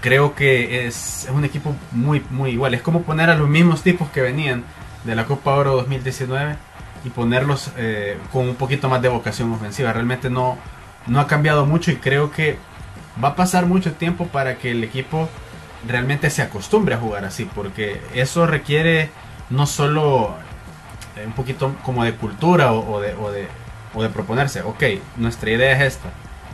[0.00, 2.74] creo que es, es, un equipo muy, muy igual.
[2.74, 4.64] Es como poner a los mismos tipos que venían
[5.04, 6.56] de la Copa Oro 2019
[7.04, 9.92] y ponerlos eh, con un poquito más de vocación ofensiva.
[9.92, 10.58] Realmente no,
[11.06, 12.58] no ha cambiado mucho y creo que
[13.22, 15.28] va a pasar mucho tiempo para que el equipo
[15.86, 19.10] realmente se acostumbre a jugar así, porque eso requiere
[19.50, 20.34] no solo
[21.16, 23.48] eh, un poquito como de cultura o, de, o, de,
[23.94, 24.82] o de proponerse, ok,
[25.16, 26.08] nuestra idea es esta,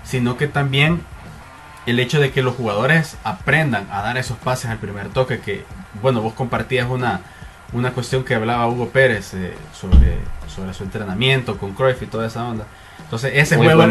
[0.05, 1.03] sino que también
[1.87, 5.65] el hecho de que los jugadores aprendan a dar esos pases al primer toque, que
[6.01, 7.21] bueno, vos compartías una,
[7.73, 10.19] una cuestión que hablaba Hugo Pérez eh, sobre,
[10.49, 12.67] sobre su entrenamiento con Cruyff y toda esa onda.
[13.13, 13.85] Entonces ese juego,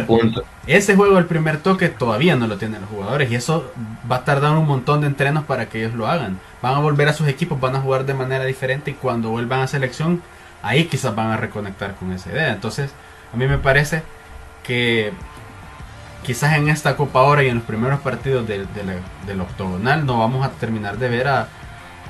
[0.65, 3.71] ese juego el primer toque todavía no lo tienen los jugadores y eso
[4.11, 6.39] va a tardar un montón de entrenos para que ellos lo hagan.
[6.63, 9.59] Van a volver a sus equipos, van a jugar de manera diferente y cuando vuelvan
[9.59, 10.23] a selección
[10.63, 12.51] ahí quizás van a reconectar con esa idea.
[12.51, 12.89] Entonces
[13.31, 14.01] a mí me parece
[14.63, 15.13] que
[16.23, 18.67] quizás en esta Copa ahora y en los primeros partidos del,
[19.27, 21.47] del octogonal no vamos a terminar de ver a,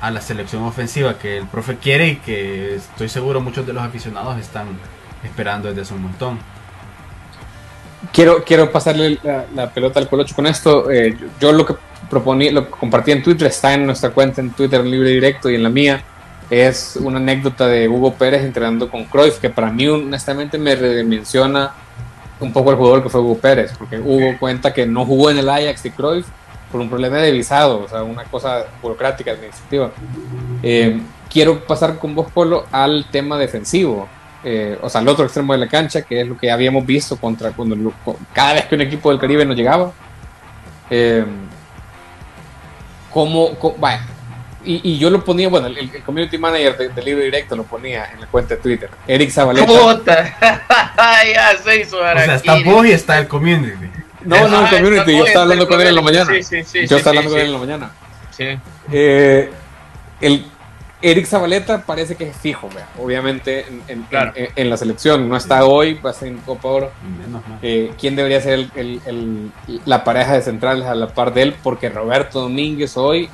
[0.00, 3.82] a la selección ofensiva que el profe quiere y que estoy seguro muchos de los
[3.82, 4.68] aficionados están
[5.22, 6.61] esperando desde hace un montón.
[8.10, 9.18] Quiero, quiero pasarle
[9.54, 10.90] la, pelota al Colocho con esto.
[10.90, 11.74] Eh, yo, lo que
[12.10, 15.48] proponí, lo que compartí en Twitter, está en nuestra cuenta en Twitter en Libre Directo
[15.48, 16.02] y en la mía.
[16.50, 21.72] Es una anécdota de Hugo Pérez entrenando con Cruyff, que para mí honestamente me redimensiona
[22.40, 25.38] un poco el jugador que fue Hugo Pérez, porque Hugo cuenta que no jugó en
[25.38, 26.26] el Ajax y Cruyff
[26.72, 29.92] por un problema de visado, o sea, una cosa burocrática, administrativa.
[30.62, 31.00] Eh,
[31.30, 34.08] quiero pasar con vos, Polo, al tema defensivo.
[34.44, 37.16] Eh, o sea, al otro extremo de la cancha, que es lo que habíamos visto
[37.16, 37.92] contra cuando
[38.32, 39.92] cada vez que un equipo del Caribe nos llegaba.
[40.90, 41.24] Eh,
[43.10, 43.50] como,
[44.64, 48.20] y, yo lo ponía, bueno, el, community manager del de libro directo lo ponía en
[48.20, 48.90] la cuenta de Twitter.
[49.06, 49.66] Eric Zabaleta.
[51.34, 53.90] ya se hizo O sea, está vos y está el community.
[54.24, 56.32] No, no, el community, yo estaba hablando con él en la mañana.
[56.32, 56.86] Sí, sí, sí.
[56.86, 57.90] Yo estaba hablando con él en la mañana.
[58.30, 58.58] Sí.
[58.92, 59.50] Eh,
[60.20, 60.46] el,
[61.02, 62.86] Eric Zabaleta parece que es fijo, vea.
[62.98, 64.32] obviamente en, en- Claro.
[64.36, 65.28] en- en la selección.
[65.28, 66.92] No está hoy, va a ser en Copa Oro.
[67.18, 67.58] Menos mal.
[67.60, 69.52] Eh, ¿Quién debería ser el- el- el-
[69.84, 71.56] la pareja de centrales a la par de él?
[71.62, 73.28] Porque Roberto Domínguez hoy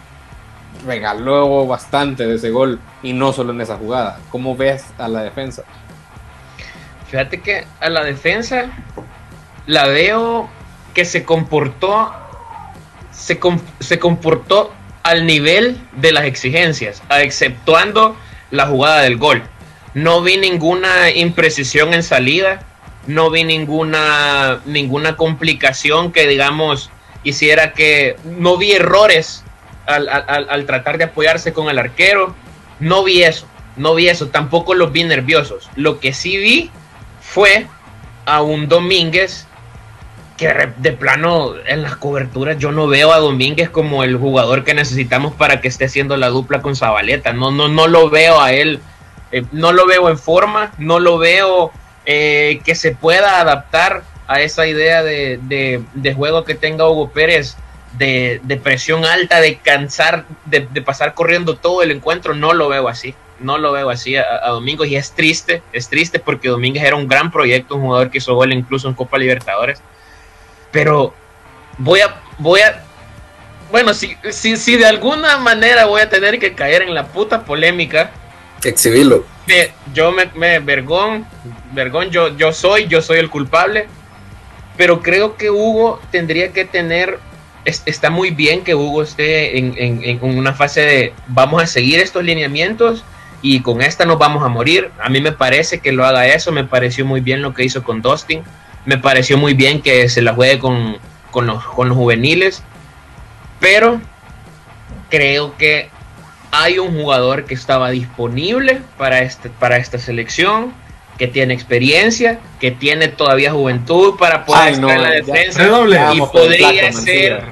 [0.87, 4.19] regaló bastante de ese gol y no solo en esa jugada.
[4.31, 5.63] ¿Cómo ves a la defensa?
[7.11, 8.67] Fíjate que a la defensa
[9.67, 10.49] la veo
[10.95, 12.13] que se comportó
[13.11, 14.73] se, com- se comportó
[15.03, 18.17] al nivel de las exigencias, exceptuando
[18.51, 19.43] la jugada del gol.
[19.95, 22.61] No vi ninguna imprecisión en salida,
[23.07, 26.91] no vi ninguna ninguna complicación que digamos
[27.25, 29.45] hiciera que no vi errores
[29.87, 32.35] al, al- al- al tratar de apoyarse con el arquero,
[32.81, 33.47] no vi eso,
[33.77, 35.69] no vi eso, tampoco los vi nerviosos.
[35.75, 36.71] Lo que sí vi
[37.21, 37.67] fue
[38.27, 39.47] a un Domínguez
[40.39, 44.73] que de plano en las coberturas yo no veo a Domínguez como el jugador que
[44.73, 47.35] necesitamos para que esté haciendo la dupla con Zabaleta.
[47.35, 48.81] No, no, no lo veo a él,
[49.33, 51.73] eh, no lo veo en forma, no lo veo
[52.07, 57.57] eh, que se pueda adaptar a esa idea de, de- juego que tenga Hugo Pérez.
[57.99, 62.89] De, presión alta, de cansar, de, de pasar corriendo todo el encuentro, no lo veo
[62.89, 66.85] así no lo veo así a, a Domínguez y es triste, es triste porque Domínguez
[66.85, 69.81] era un gran proyecto, un jugador que hizo gol incluso en Copa Libertadores.
[70.71, 71.15] Pero
[71.79, 72.83] voy a, voy a,
[73.71, 77.45] bueno, si, si, si de alguna manera voy a tener que caer en la puta
[77.45, 78.11] polémica,
[78.65, 79.25] Exhibilo.
[79.47, 81.27] me- yo me, me vergón,
[81.73, 83.87] vergón, yo, yo soy, yo soy el culpable,
[84.77, 87.19] pero creo que Hugo tendría que tener,
[87.65, 91.67] es- está muy bien que Hugo esté en, en- en una fase de vamos a
[91.67, 93.05] seguir estos lineamientos
[93.43, 94.91] y con esta nos vamos a morir.
[95.01, 97.83] A mí me parece que lo haga eso, me pareció muy bien lo que hizo
[97.85, 98.43] con Dustin,
[98.89, 100.97] me pareció muy bien que se la juegue con,
[101.31, 102.63] con los, con los juveniles,
[103.61, 104.01] pero
[105.11, 105.91] creo que
[106.53, 110.73] hay un jugador que estaba disponible para, este, para esta selección,
[111.19, 115.63] que tiene experiencia, que tiene todavía juventud para poder Ay, estar no, en la defensa
[115.65, 116.01] Redoble.
[116.15, 117.43] y podría ser,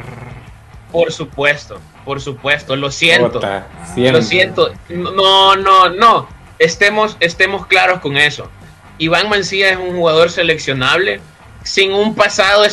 [0.91, 3.43] por supuesto, por supuesto, lo siento.
[3.95, 4.73] Lo siento.
[4.89, 6.29] No, no, no.
[6.59, 8.49] Estemos, estemos claros con eso.
[8.99, 11.21] Iván Mancilla es un jugador seleccionable
[11.65, 12.65] sin un pasado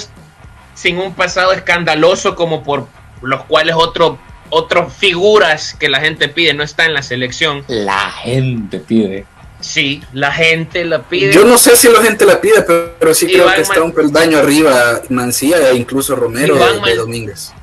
[0.76, 2.88] sin un pasado escandaloso como por
[3.22, 4.18] los cuales otro,
[4.50, 7.64] otras figuras que la gente pide no está en la selección.
[7.68, 9.26] La gente pide.
[9.60, 11.32] Sí, la gente la pide.
[11.32, 13.84] Yo no sé si la gente la pide, pero, pero sí creo que está Man-
[13.84, 17.54] un peldaño arriba Mancilla e incluso Romero Iván de, Man- Domínguez.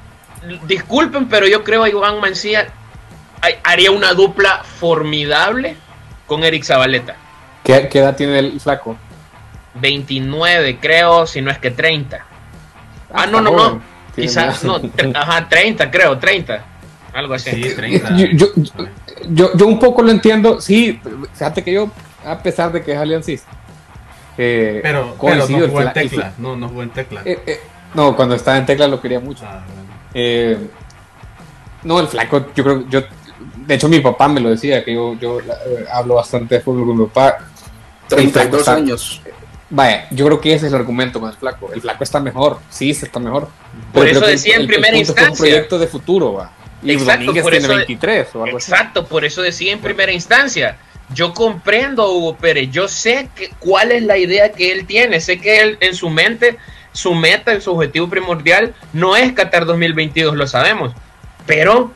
[0.66, 2.68] Disculpen, pero yo creo que Iván Mancilla
[3.42, 5.76] hay- haría una dupla formidable
[6.26, 7.16] con Eric Zabaleta.
[7.64, 8.96] ¿Qué, qué edad tiene el flaco?
[9.74, 12.18] 29, creo, si no es que 30.
[13.12, 13.82] Ah, no, está no, no.
[14.14, 14.80] Tiene Quizás, no,
[15.14, 16.64] ajá, 30, creo, 30.
[17.12, 17.50] Algo así.
[17.50, 18.16] Sí, 30.
[18.16, 18.46] Yo, yo,
[19.28, 21.00] yo, yo un poco lo entiendo, sí,
[21.32, 21.90] fíjate que yo,
[22.24, 23.50] a pesar de que es aliancista,
[24.38, 26.32] eh, Pero, pero no el jugó en tecla.
[26.38, 27.22] No, no jugó en tecla.
[27.24, 27.60] eh, eh,
[27.94, 29.44] no, cuando estaba en tecla lo quería mucho.
[29.44, 29.90] Ah, bueno.
[30.14, 30.58] Eh,
[31.82, 33.02] no, el flaco, yo creo, yo,
[33.66, 36.86] de hecho mi papá me lo decía, que yo, yo eh, hablo bastante de fútbol
[36.86, 37.38] con mi papá.
[38.16, 39.22] El flaco 32 está- años.
[39.72, 41.72] Vaya, yo creo que ese es el argumento con el flaco.
[41.72, 43.48] El flaco está mejor, sí, sí está mejor.
[43.92, 45.30] Por Pero eso decía en el- primera es instancia.
[45.30, 46.52] Un proyecto de futuro, va.
[46.82, 48.70] Y Exacto, Domínguez por tiene eso- 23 o algo así.
[48.72, 50.76] Exacto, por eso decía en primera instancia.
[51.14, 55.20] Yo comprendo a Hugo Pérez, yo sé que, cuál es la idea que él tiene,
[55.20, 56.56] sé que él en su mente,
[56.92, 60.92] su meta, su objetivo primordial no es Qatar 2022, lo sabemos,
[61.46, 61.92] pero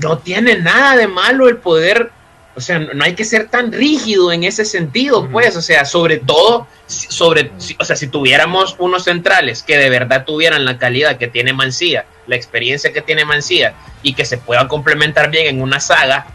[0.00, 2.10] no tiene nada de malo el poder,
[2.58, 6.16] o sea, no hay que ser tan rígido en ese sentido, pues, o sea, sobre
[6.16, 11.28] todo, sobre, o sea, si tuviéramos unos centrales que de verdad tuvieran la calidad que
[11.28, 15.78] tiene Mancía, la experiencia que tiene Mancía y que se puedan complementar bien en una
[15.78, 16.26] saga,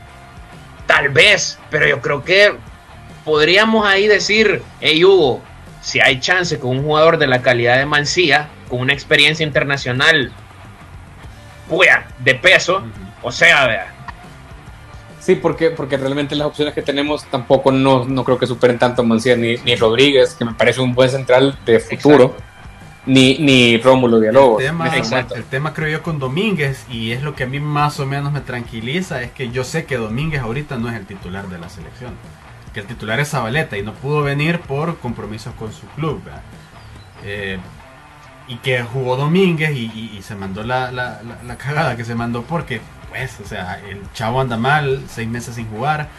[0.87, 2.55] tal vez, pero yo creo que
[3.25, 5.43] podríamos ahí decir, hey Hugo,
[5.81, 10.31] si hay chance con un jugador de la calidad de Mancía, con una experiencia internacional,
[11.67, 12.81] puya, de peso,
[13.21, 13.92] o sea, vea,
[15.23, 19.03] Sí, porque, porque realmente las opciones que tenemos tampoco no, no creo que superen tanto
[19.03, 22.43] a Mancilla ni, ni Rodríguez, que me parece un buen central de futuro, Exacto.
[23.05, 24.61] ni, ni Rómulo Villalobos.
[24.61, 24.89] El tema,
[25.35, 28.33] el tema creo yo con Domínguez, y es lo que a mí más o menos
[28.33, 31.69] me tranquiliza, es que yo sé que Domínguez ahorita no es el titular de la
[31.69, 32.11] selección.
[32.73, 36.21] Que el titular es Zabaleta y no pudo venir por compromisos con su club.
[36.25, 36.41] ¿verdad?
[37.23, 37.59] Eh,
[38.49, 42.03] y que jugó Domínguez y, y- y se mandó la, la- la- la cagada que
[42.03, 42.81] se mandó porque,
[43.13, 46.09] pues, o sea, el chavo anda mal, seis meses sin jugar.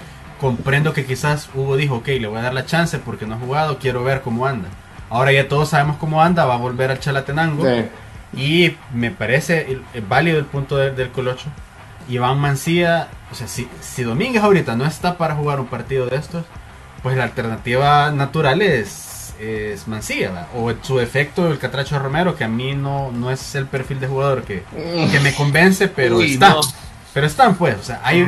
[0.41, 3.39] Comprendo que quizás Hugo dijo, ok, le voy a dar la chance porque no ha
[3.39, 4.69] jugado, quiero ver cómo anda.
[5.11, 7.65] Ahora ya todos sabemos cómo anda, va a volver al Chalatenango.
[7.65, 7.85] Sí.
[8.37, 11.47] Y me parece el- el válido el punto de- del Colocho.
[12.09, 16.17] Iván Mancía, o sea, si, si Domínguez ahorita no está para jugar un partido de
[16.17, 16.45] estos,
[17.03, 20.49] pues la alternativa natural es, es Mancía, ¿verdad?
[20.57, 24.07] o su efecto el Catracho Romero, que a mí no, no es el perfil de
[24.09, 24.65] jugador que,
[25.11, 26.51] que me convence, pero Uy, está.
[26.51, 26.61] no.
[27.15, 28.27] Pero están, pues, o sea, hay...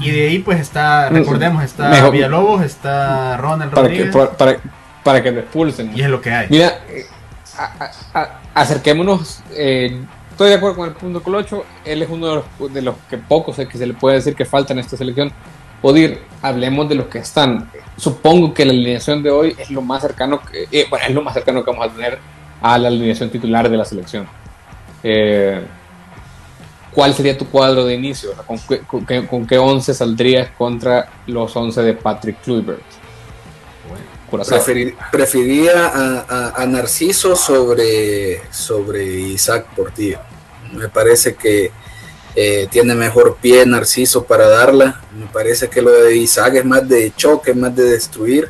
[0.00, 4.30] Y de ahí, pues, está, recordemos, está Mejor- Villalobos, está Ronald Para que, Rodríguez, para,
[4.36, 4.56] para,
[5.04, 5.92] para que lo expulsen.
[5.96, 6.46] y es lo que hay.
[6.50, 7.06] Mira, eh,
[7.56, 9.42] a- a- a- acerquémonos.
[9.52, 10.00] eh,
[10.30, 11.64] estoy de acuerdo con el punto Colocho.
[11.84, 14.34] Él es uno de los, de los que pocos eh, que se le puede decir
[14.34, 15.30] que falta en esta selección.
[15.82, 17.70] Odir, hablemos de los que están.
[17.96, 21.22] Supongo que la alineación de hoy es lo más cercano, que, eh, bueno, es lo
[21.22, 22.18] más cercano que vamos a tener
[22.60, 24.26] a la alineación titular de la selección.
[25.04, 25.64] Eh,
[26.94, 28.32] ¿Cuál sería tu cuadro de inicio?
[28.46, 32.82] ¿Con qué, con qué, con qué 11 saldrías contra los 11 de Patrick Kluivert?
[34.30, 34.58] Curazao.
[34.58, 40.20] Preferi- preferiría a, a- a Narciso sobre, sobre Isaac Portillo.
[40.72, 41.70] Me parece que
[42.34, 45.00] eh, tiene mejor pie Narciso para darla.
[45.14, 48.48] Me parece que lo de Isaac es más de choque, más de destruir.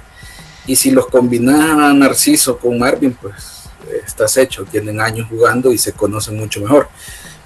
[0.66, 3.64] Y si los combinas a Narciso con Marvin, pues
[4.06, 4.64] estás hecho.
[4.64, 6.88] Tienen años jugando y se conocen mucho mejor.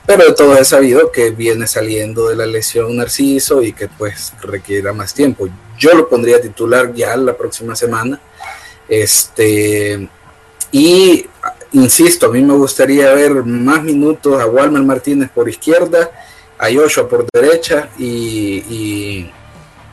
[0.07, 4.32] Pero de todo he sabido que viene saliendo de la lesión Narciso y que pues
[4.40, 5.48] requiera más tiempo.
[5.78, 8.20] Yo lo pondría titular ya la próxima semana.
[8.88, 10.09] Este,
[10.70, 11.26] y
[11.72, 16.11] insisto, a mí me gustaría ver más minutos a Walmer Martínez por izquierda,
[16.57, 18.07] a Joshua por derecha y,
[18.70, 19.32] y,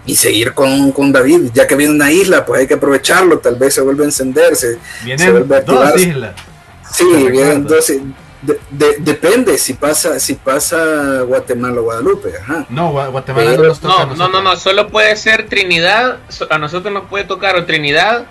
[0.06, 1.50] y seguir con, con David.
[1.56, 3.40] Ya que viene una isla, pues hay que aprovecharlo.
[3.40, 4.74] Tal vez se vuelve a encenderse.
[4.74, 6.36] se Vienen vuelve a dos islas.
[6.92, 7.52] Sí, recuerdo.
[7.54, 8.02] entonces
[8.44, 12.34] de- de- depende si pasa si pasa Guatemala o Guadalupe.
[12.42, 12.66] Ajá.
[12.70, 16.18] No, Gua- Guatemala no Pero- nos toca No, no, no, no, solo puede ser Trinidad,
[16.50, 18.26] a nosotros nos puede tocar o Trinidad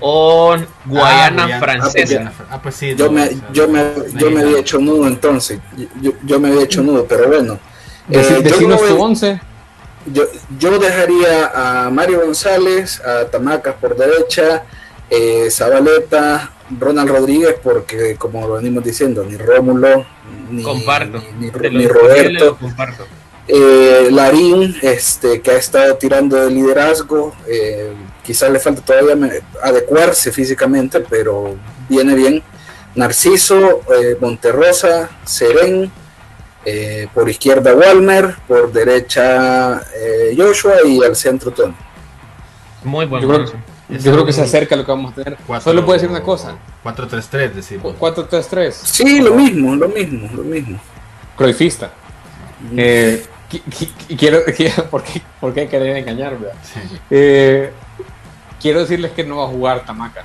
[0.00, 0.56] o
[0.86, 1.60] Guayana Ah, Guyana.
[1.60, 2.32] francesa.
[2.50, 2.94] Ah, pues sí.
[2.96, 3.84] Yo no, me, o sea, yo me,
[4.16, 5.58] yo me había hecho nudo entonces.
[6.00, 7.58] Yo, yo me había hecho nudo, pero bueno.
[8.10, 9.40] Eh, yo, no- tu 11.
[10.06, 10.22] yo,
[10.58, 11.52] yo dejaría
[11.86, 14.62] a Mario González, a Tamacas por derecha,
[15.10, 20.04] eh, Zabaleta, Ronald Rodríguez, porque como lo venimos diciendo, ni Rómulo,
[20.50, 21.22] ni, Comparto.
[21.38, 22.56] ni, ni- De ni los posibles, Roberto.
[22.58, 23.06] comparto.
[23.46, 30.30] Eh, Larín, este, que ha estado tirando de liderazgo, eh, quizás le falta todavía adecuarse
[30.32, 31.56] físicamente, pero
[31.88, 32.42] viene bien.
[32.94, 35.90] Narciso, eh, Monterrosa, Serén,
[36.64, 41.74] eh, por izquierda Walmer, por derecha eh, Joshua y al centro Tony.
[42.84, 43.22] Muy buen
[43.88, 44.04] Yo creo, once.
[44.04, 45.36] yo creo que se acerca a lo que vamos a tener.
[45.46, 46.56] Cuatro- Solo puedo decir una cosa.
[46.84, 47.94] 4-3-3, decimos.
[47.98, 48.70] 4-3-3.
[48.72, 50.78] Sí, lo mismo, lo mismo, lo mismo.
[51.36, 51.90] Cruyffista.
[52.76, 56.48] Eh, qui- qui- quiero, quiero- ¿por, qué, ¿Por qué querer engañarme?
[56.62, 56.80] Sí.
[57.10, 57.72] Eh,
[58.60, 60.24] quiero decirles que no va a jugar Tamacas.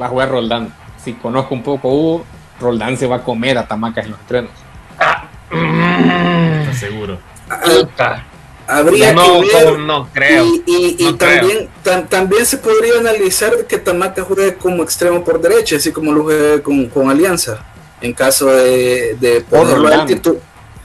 [0.00, 0.74] Va a jugar Roldán.
[1.02, 2.24] Si conozco un poco a Hugo,
[2.60, 4.50] Roldán se va a comer a Tamacas en los entrenos.
[6.62, 7.18] ¿Estás seguro?
[7.50, 8.24] Ah, Puta.
[8.66, 9.78] Habría No, que ver.
[9.78, 10.44] no, creo.
[10.46, 11.40] Y, y- y No creo.
[11.40, 16.12] también, tam- también se podría analizar que Tamaka juegue como extremo por derecha, así como
[16.12, 17.64] lo juegue con, con Alianza,
[18.00, 20.06] en caso de, de ponerlo al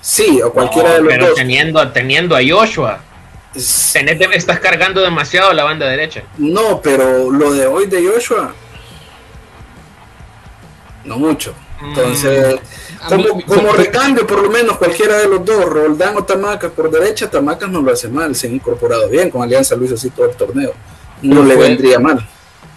[0.01, 1.35] Sí, o cualquiera No, de los pero dos.
[1.35, 2.99] teniendo, teniendo a Joshua,
[3.53, 6.23] tenés- estás cargando demasiado la banda derecha.
[6.37, 8.53] No, pero lo de hoy de Joshua,
[11.05, 11.53] no mucho.
[11.81, 12.55] Entonces,
[13.15, 16.89] mí- como, como recambio, por lo menos cualquiera de los dos, Roldán o Tamacas por
[16.89, 20.27] derecha, Tamacas no lo hace mal, se ha incorporado bien con Alianza Luis así todo
[20.29, 20.73] el torneo.
[21.21, 22.25] No le fue- vendría mal.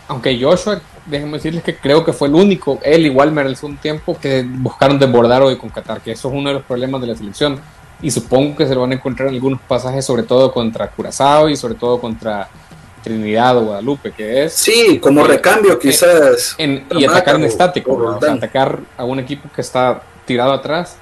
[0.09, 3.77] Aunque Joshua, déjenme decirles que creo que fue el único, él y Walmer al un
[3.79, 7.07] tiempo, que buscaron desbordar hoy con Qatar, que eso es uno de los problemas de
[7.07, 7.61] la selección.
[8.03, 11.49] Y supongo que se lo van a encontrar en algunos pasajes, sobre todo contra Curazao
[11.49, 12.49] y sobre todo contra
[13.03, 16.55] Trinidad o Guadalupe, que es Sí, como Eh, recambio quizás.
[16.59, 18.05] en, y atacar en estático, o ¿no?
[18.05, 18.37] O sea, Roldán.
[18.39, 20.97] atacar a un equipo que está tirado atrás.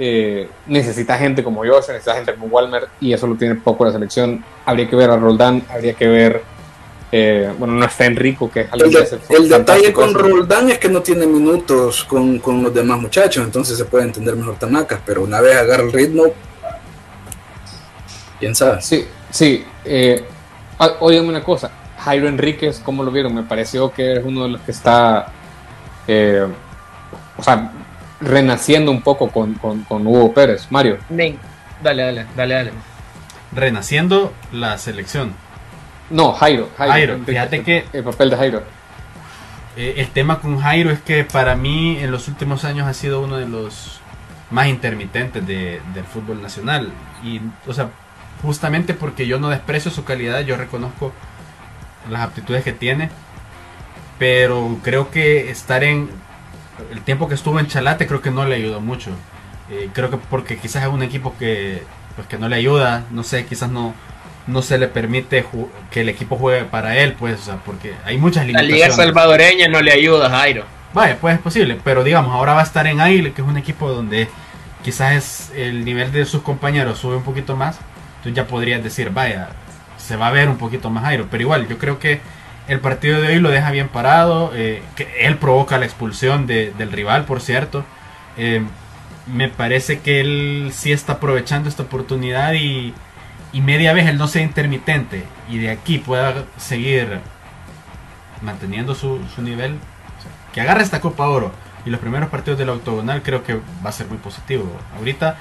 [0.00, 3.92] eh, necesita gente como Joshua, necesita gente como Walmer, y eso lo tiene poco la
[3.92, 4.44] selección.
[4.66, 6.42] Habría que ver a Roldán, habría que ver.
[7.12, 10.18] eh, bueno, no está Enrico, que es El, de- el detalle con eso.
[10.18, 14.34] Roldán es que no tiene minutos con, con los demás muchachos, entonces se puede entender
[14.34, 16.24] mejor Tamacas, pero una vez agarra el ritmo,
[18.40, 18.82] quién sabe.
[18.82, 19.64] Sí, sí.
[19.84, 20.24] Eh,
[20.84, 21.70] ah, óigame una cosa.
[21.98, 23.34] Jairo Enríquez, ¿cómo lo vieron?
[23.34, 25.26] Me pareció que es uno de los que está.
[26.06, 26.46] eh,
[27.36, 27.70] o sea,
[28.20, 30.66] renaciendo un poco con, con, con Hugo Pérez.
[30.70, 30.98] Mario.
[31.82, 32.72] Dale, dale, dale, dale.
[33.52, 35.32] Renaciendo la selección.
[36.10, 36.68] No, Jairo.
[36.76, 38.62] Jairo, fíjate el- que- El papel de Jairo.
[39.76, 43.20] Eh, el tema con Jairo es que para mí en los últimos años ha sido
[43.22, 44.00] uno de los
[44.50, 46.92] más intermitentes de- del fútbol nacional.
[47.24, 47.88] Y, o sea,
[48.44, 51.12] justamente porque yo no desprecio su calidad, yo reconozco
[52.10, 53.10] las aptitudes que tiene.
[54.18, 56.10] Pero creo que estar en.
[56.90, 59.10] El tiempo que estuvo en Chalate creo que no le ayudó mucho.
[59.70, 61.82] Eh, creo que porque quizás es un equipo que,
[62.16, 63.94] pues, que no le ayuda, no sé, quizás no,
[64.46, 65.46] no se le permite
[65.90, 68.80] que el equipo juegue para él, pues, o sea, porque hay muchas limitaciones.
[68.80, 70.64] La liga salvadoreña no le ayuda, Jairo.
[70.92, 73.56] Vaya, pues es posible, pero digamos, ahora va a estar en Águila, que es un
[73.56, 74.28] equipo donde
[74.84, 77.78] quizás es el nivel de sus compañeros sube un poquito más,
[78.24, 79.50] entonces ya podrías decir, vaya,
[79.98, 82.20] se va a ver un poquito más Jairo, pero igual, yo creo que
[82.68, 86.90] el partido de hoy lo deja bien parado, eh, que él provoca la expulsión del
[86.90, 87.84] rival, por cierto.
[88.38, 88.62] Eh,
[89.26, 92.94] me parece que él sí está aprovechando esta oportunidad y,
[93.52, 97.20] y media vez él no sea intermitente y de aquí pueda seguir
[98.40, 99.76] manteniendo su, nivel,
[100.54, 101.52] que agarre esta Copa Oro
[101.84, 104.64] y los primeros partidos del octogonal creo que va a ser muy positivo.
[104.96, 105.36] Ahorita,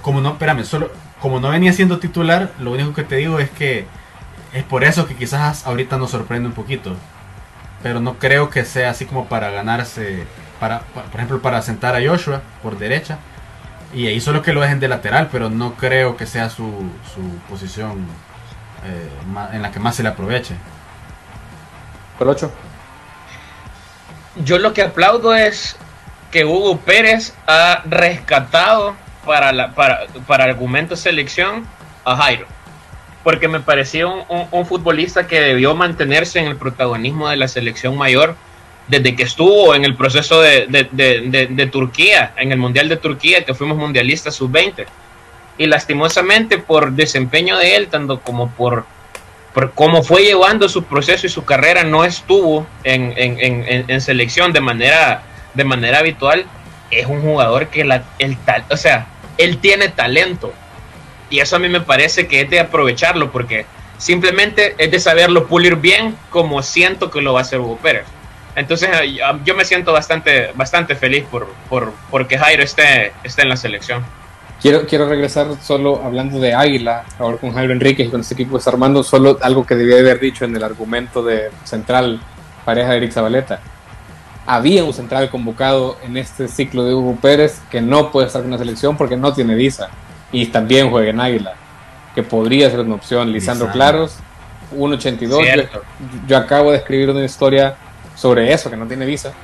[0.00, 0.90] como no, espérame, solo
[1.20, 3.86] como no venía siendo titular, lo único que te digo es que
[4.52, 6.96] es por eso que quizás ahorita nos sorprende un poquito.
[7.82, 10.24] Pero no creo que sea así como para ganarse,
[10.58, 13.18] para, por ejemplo, para sentar a Joshua por derecha.
[13.94, 16.64] Y ahí solo que lo dejen de lateral, pero no creo que sea su,
[17.14, 18.06] su posición
[18.84, 19.08] eh,
[19.52, 20.54] en la que más se le aproveche.
[22.18, 22.50] ¿Por 8?
[24.44, 25.76] Yo lo que aplaudo es
[26.30, 28.94] que Hugo Pérez ha rescatado
[29.28, 31.66] para, la, para, para argumento selección
[32.04, 32.46] a Jairo
[33.28, 38.36] porque me parecía un, futbolista que debió mantenerse en el protagonismo de la selección mayor
[38.86, 43.76] desde que estuvo en el proceso de, Turquía, en el Mundial de Turquía, que fuimos
[43.76, 44.86] mundialistas sub-20.
[45.58, 48.86] Y lastimosamente por desempeño de él, tanto como por,
[49.74, 55.22] cómo fue llevando su proceso y su carrera, no estuvo en, selección de manera,
[55.52, 56.46] de manera habitual.
[56.90, 59.06] Es un jugador que la, el tal, o sea,
[59.38, 60.52] él tiene talento,
[61.30, 63.66] y eso a mí me parece que es de aprovecharlo porque
[63.98, 68.06] simplemente es de saberlo pulir bien como siento que lo va a hacer Hugo Pérez.
[68.56, 68.90] Entonces
[69.44, 74.04] yo me siento bastante, bastante feliz por, por, porque Jairo esté, esté en la selección.
[74.60, 78.52] Quiero, quiero regresar solo hablando de Águila, ahora con Jairo Enrique y con este equipo
[78.52, 82.20] que está armando, solo algo que debía haber dicho en el argumento de central
[82.64, 83.60] pareja de Eric Zabaleta.
[84.50, 88.50] Había un central convocado en este ciclo de Hugo Pérez que no puede estar con
[88.50, 89.90] la selección porque no tiene visa
[90.32, 91.52] y también juega en Águila,
[92.14, 93.30] que podría ser una opción.
[93.30, 94.16] Lisandro Claros,
[94.74, 95.28] 1.82.
[95.28, 95.80] Yo,
[96.26, 97.76] yo, acabo de escribir una historia
[98.16, 99.34] sobre eso, que no tiene visa.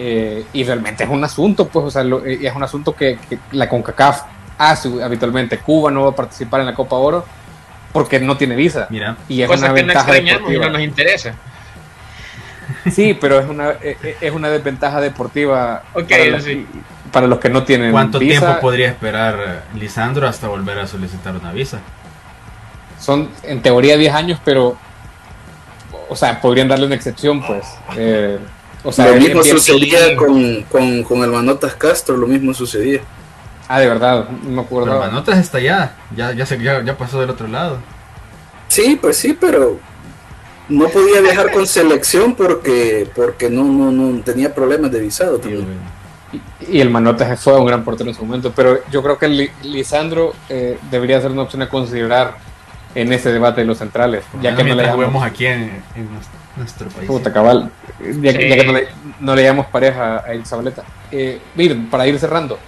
[0.00, 3.18] Eh, y realmente es un asunto, pues, o sea, eh, es un asunto que,
[3.52, 4.22] la CONCACAF
[4.56, 5.58] hace habitualmente.
[5.58, 7.26] Cuba no va a participar en la Copa Oro
[7.92, 8.86] porque no tiene visa.
[8.88, 9.16] Mira.
[9.28, 11.34] Y es una ventaja y no nos interesa.
[12.90, 15.82] Sí, pero es una, eh, es una desventaja deportiva.
[15.92, 16.66] para, sí
[17.12, 21.52] para los que no tienen ¿Cuánto tiempo podría esperar Lisandro hasta volver a solicitar una
[21.52, 21.80] visa?
[23.00, 24.76] Son en teoría 10 años, pero
[26.08, 27.64] o sea, podrían darle una excepción, pues.
[27.96, 28.38] Eh,
[28.82, 33.00] o sea, lo mismo sucedía con, con, con, el Manotas Castro, lo mismo sucedía.
[33.68, 34.88] Ah, de verdad, no me acuerdo.
[34.88, 37.78] Pero Manotas está ya, ya, ya, se, ya, pasó del otro lado.
[38.68, 39.78] Sí, pues sí, pero
[40.68, 45.66] no podía viajar con selección porque porque no, no, no tenía problemas de visado también.
[46.68, 50.34] Y, el Manotas fue un gran portero en su momento, pero yo creo que Lisandro
[50.50, 52.36] eh, debería ser una opción a considerar
[52.94, 54.24] en ese debate de los centrales.
[54.42, 55.82] Ya que no le llamamos aquí en,
[56.56, 57.06] nuestro país.
[57.06, 57.70] Puta cabal.
[58.20, 58.88] Ya, que no le,
[59.20, 60.82] no le llamamos pareja a Isabeleta.
[61.10, 62.58] Eh, miren, para ir cerrando,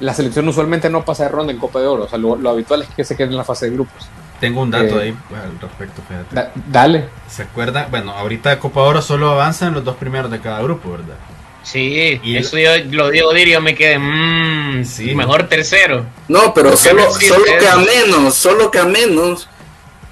[0.00, 2.04] la selección usualmente no pasa de ronda en Copa de Oro.
[2.04, 4.08] O sea, lo, habitual es que se quede en la fase de grupos.
[4.40, 6.60] Tengo un dato eh, ahí al respecto, fíjate.
[6.66, 7.08] dale.
[7.28, 7.88] ¿Se acuerda?
[7.90, 11.16] Bueno, ahorita Copa Oro solo avanzan los dos primeros de cada grupo, ¿verdad?
[11.62, 15.14] Sí, y eso yo lo digo Dirio, me quedé, mmm, sí.
[15.14, 16.06] mejor tercero.
[16.28, 19.48] No, pero solo, solo que a menos, solo que a menos,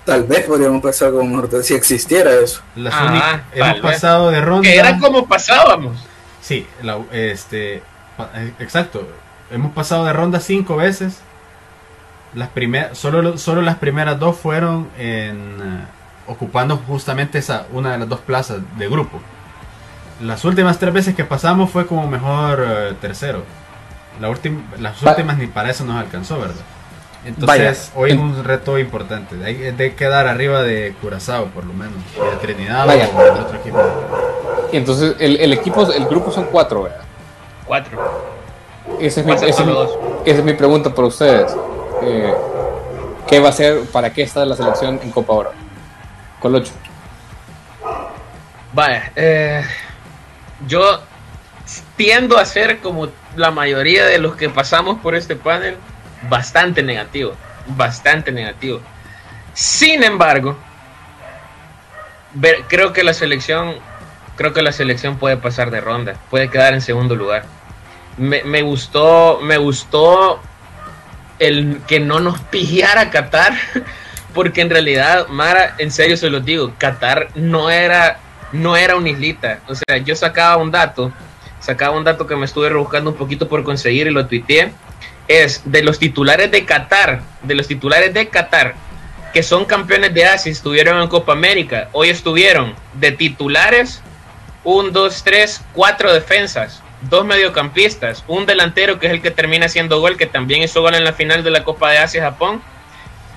[0.04, 2.60] tal vez podríamos pasar como mejor si existiera eso.
[2.90, 4.68] Ah, hemos pasado de ronda.
[4.68, 5.96] Que era como pasábamos.
[6.42, 6.66] Sí,
[7.12, 9.08] este, eh, exacto.
[9.50, 11.20] Hemos pasado de ronda cinco veces.
[12.36, 15.84] Las primeras, solo, solo las primeras dos fueron en, eh,
[16.28, 19.20] ocupando justamente esa, una de las dos plazas de grupo
[20.20, 23.42] las últimas tres veces que pasamos fue como mejor eh, tercero.
[24.20, 24.28] La
[24.78, 26.54] las últimas ni para eso nos alcanzó, ¿verdad?
[27.24, 29.36] Entonces, hoy es un reto importante.
[29.44, 31.94] Hay de quedar arriba de Curazao, por lo menos.
[32.14, 33.78] de Trinidad o de otro equipo.
[34.72, 37.00] Y entonces, el, equipo, el grupo son cuatro, ¿verdad?
[37.66, 37.98] Cuatro.
[39.00, 39.64] Esa es, mi, esa
[40.24, 41.54] es, mi, pregunta para ustedes.
[42.02, 42.34] Eh,
[43.26, 45.52] ¿Qué va a ser, para qué está la selección en Copa Oro?
[46.38, 46.72] Colocho.
[48.72, 49.64] Vaya, eh,
[50.66, 51.00] yo
[51.96, 55.76] tiendo a ser como la mayoría de los que pasamos por este panel,
[56.28, 57.32] bastante negativo,
[57.68, 58.80] bastante negativo.
[59.54, 60.56] Sin embargo,
[62.68, 63.76] creo que la selección,
[64.36, 67.44] creo que la selección puede pasar de ronda, puede quedar en segundo lugar.
[68.18, 70.40] me gustó, me gustó
[71.38, 73.54] el que no nos pigiara Qatar,
[74.34, 78.18] porque en realidad, Mara, en serio se los digo, Qatar no era,
[78.52, 79.60] no era una islita.
[79.68, 81.12] O sea, yo sacaba un dato,
[81.60, 84.72] sacaba un dato que me estuve rebuscando un poquito por conseguir y lo tuiteé.
[85.28, 88.74] Es de los titulares de Qatar, de los titulares de Qatar,
[89.32, 94.00] que son campeones de Asia, estuvieron en Copa América, hoy estuvieron de titulares,
[94.64, 100.00] un, dos, tres, cuatro defensas, dos mediocampistas, un delantero que es el que termina haciendo
[100.00, 102.62] gol, que también hizo gol en la final de la Copa de Asia Japón,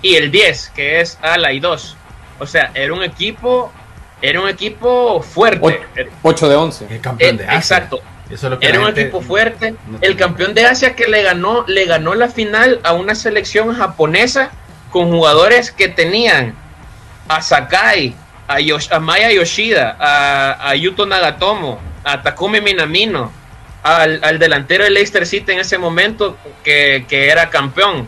[0.01, 1.97] y el 10, que es Ala y 2.
[2.39, 3.71] O sea, era un equipo,
[4.21, 5.81] era un equipo fuerte.
[6.21, 6.87] 8 de 11.
[6.89, 7.57] El campeón de Asia.
[7.57, 7.99] exacto.
[8.29, 9.71] Eso es lo que Era un equipo fuerte.
[9.87, 13.73] no El campeón de Asia que le ganó, le ganó la final a una selección
[13.75, 14.51] japonesa
[14.91, 16.53] con jugadores que tenían
[17.27, 18.15] a Sakai,
[18.47, 23.31] a, Yosh- a Maya Yoshida, a, a Yuto Nagatomo, a Takumi Minamino,
[23.83, 28.07] al, al delantero de Leicester City en ese momento que, que era campeón.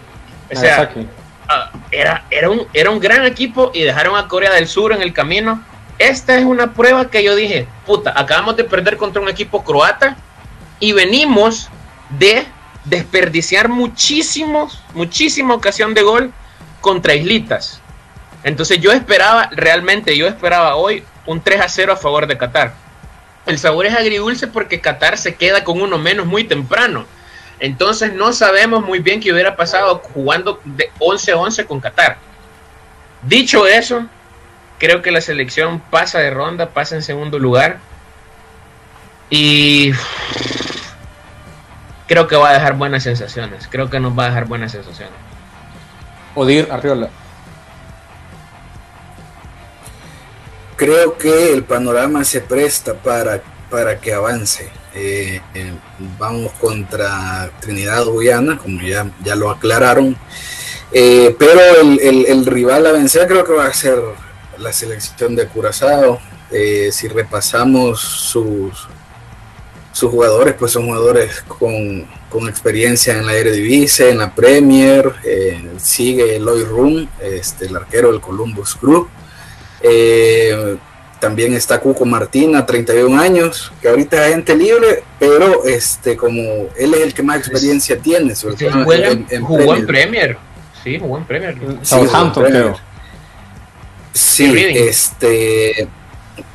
[0.51, 1.07] O sea, Nagasaki.
[1.47, 5.01] ah, era, era, un, era un gran equipo y dejaron a Corea del Sur en
[5.01, 5.63] el camino.
[5.97, 10.17] Esta es una prueba que yo dije, puta, acabamos de perder contra un equipo croata
[10.79, 11.69] y venimos
[12.09, 12.45] de
[12.85, 16.33] desperdiciar muchísimos, muchísima ocasión de gol
[16.81, 17.79] contra Islitas.
[18.43, 22.73] Entonces yo esperaba, realmente yo esperaba hoy un 3 a 0 a favor de Qatar.
[23.45, 27.05] El sabor es agridulce porque Qatar se queda con uno menos muy temprano.
[27.59, 32.17] Entonces no sabemos muy bien qué hubiera pasado jugando de 11-11 con Qatar.
[33.23, 34.07] Dicho eso,
[34.79, 37.77] creo que la selección pasa de ronda, pasa en segundo lugar.
[39.29, 39.91] Y
[42.07, 43.67] creo que va a dejar buenas sensaciones.
[43.69, 45.13] Creo que nos va a dejar buenas sensaciones.
[46.35, 47.09] Odir Arriola.
[50.81, 54.67] Creo que el panorama se presta para, para que avance.
[54.95, 55.73] Eh, eh,
[56.17, 60.17] vamos contra Trinidad Guyana, como ya, ya lo aclararon.
[60.91, 63.99] Eh, pero el, el- rival a vencer creo que va a ser
[64.57, 66.19] la selección de Curazao.
[66.91, 68.87] Si repasamos sus,
[69.93, 75.13] sus jugadores, pues son jugadores con, con experiencia en la Eredivisie, en la Premier.
[75.77, 79.07] sigue Eloy Room, este, el arquero del Columbus Crew.
[79.83, 80.77] Eh,
[81.19, 86.41] también está Cuco Martina, 31 años, que ahorita es gente libre, pero este como
[86.75, 89.85] él es el que más experiencia tiene, sobre Sí, todo juega- en- en jugó en
[89.85, 90.37] Premier.
[90.83, 91.55] Sí, jugó en Premier.
[91.83, 92.75] Southampton, creo.
[94.13, 95.87] Sí, este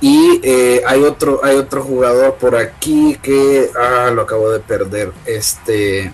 [0.01, 5.13] y eh, hay otro hay otro jugador por aquí que ah, lo acabo de perder,
[5.27, 6.13] este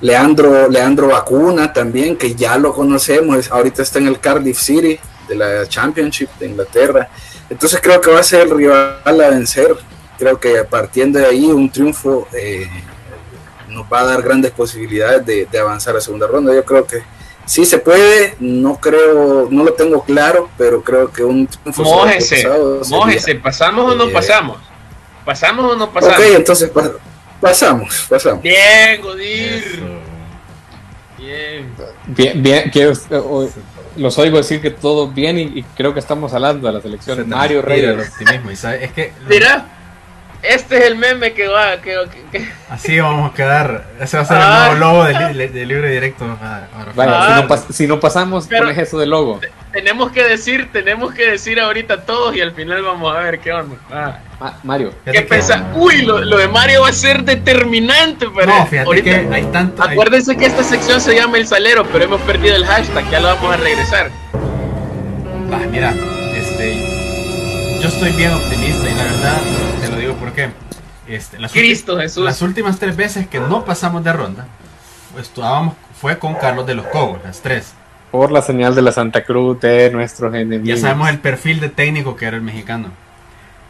[0.00, 4.98] Leandro Leandro Vacuna también que ya lo conocemos, ahorita está en el Cardiff City
[5.32, 7.08] de la Championship de Inglaterra.
[7.50, 9.74] Entonces creo que va a ser el rival a vencer.
[10.18, 12.68] Creo que partiendo de ahí un triunfo eh,
[13.68, 16.54] nos va a dar grandes posibilidades de, de avanzar a segunda ronda.
[16.54, 17.02] Yo creo que
[17.44, 22.46] sí se puede, no creo, no lo tengo claro, pero creo que un triunfo Mójese,
[22.88, 24.58] mójese, ¿pasamos o no eh, pasamos?
[25.24, 26.18] ¿Pasamos o no pasamos?
[26.18, 26.92] Ok, entonces pa-
[27.40, 28.42] pasamos, pasamos.
[28.42, 29.52] Bien, Godir.
[29.54, 29.82] Eso.
[31.18, 31.72] Bien.
[32.06, 32.92] Bien, bien, quiero,
[33.96, 37.16] los oigo decir que todo bien y, y creo que estamos hablando de la selección.
[37.18, 38.08] Se Mario el Reyes.
[38.08, 39.66] optimismo, y sabe- es que Mira,
[40.42, 41.96] este es el meme que va, que,
[42.30, 43.84] que- que- así vamos a quedar.
[44.00, 44.70] Ese va a ser Ah.
[44.72, 46.24] el nuevo logo del li- del libre directo.
[46.42, 46.92] ah, ahora.
[46.94, 47.26] Vaya, Ah.
[47.36, 49.40] si, no pas- si no pasamos, Pero- pones eso de logo.
[49.72, 53.52] tenemos que decir, tenemos que decir ahorita todos y al final vamos a ver qué
[53.52, 53.76] onda.
[53.90, 55.68] Ah, Ma- Mario, ¿Qué que- pensa?
[55.76, 59.10] Uy, lo, lo de Mario va a ser determinante para No, fíjate ahorita.
[59.28, 59.82] que hay tanto.
[59.82, 63.20] hay- Acuérdense que esta sección se llama El Salero, pero hemos perdido el hashtag, ya
[63.20, 64.10] lo vamos a regresar.
[65.52, 65.94] Ah, mira,
[66.34, 66.74] este,
[67.80, 69.36] yo estoy bien optimista y la verdad
[70.34, 72.24] digo porque este, las, ulti- Cristo Jesús.
[72.24, 74.46] las últimas tres veces que no pasamos de ronda,
[75.12, 77.74] pues, estábamos, fue con Carlos de los Cobos, las tres.
[78.10, 80.68] por la señal de la Santa Cruz de nuestros enemigos.
[80.68, 82.88] Ya sabemos el perfil de técnico que era el mexicano.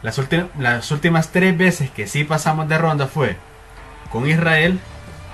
[0.02, 3.36] Las, ulti- las últimas tres veces que sí pasamos de ronda fue
[4.10, 4.80] con Israel,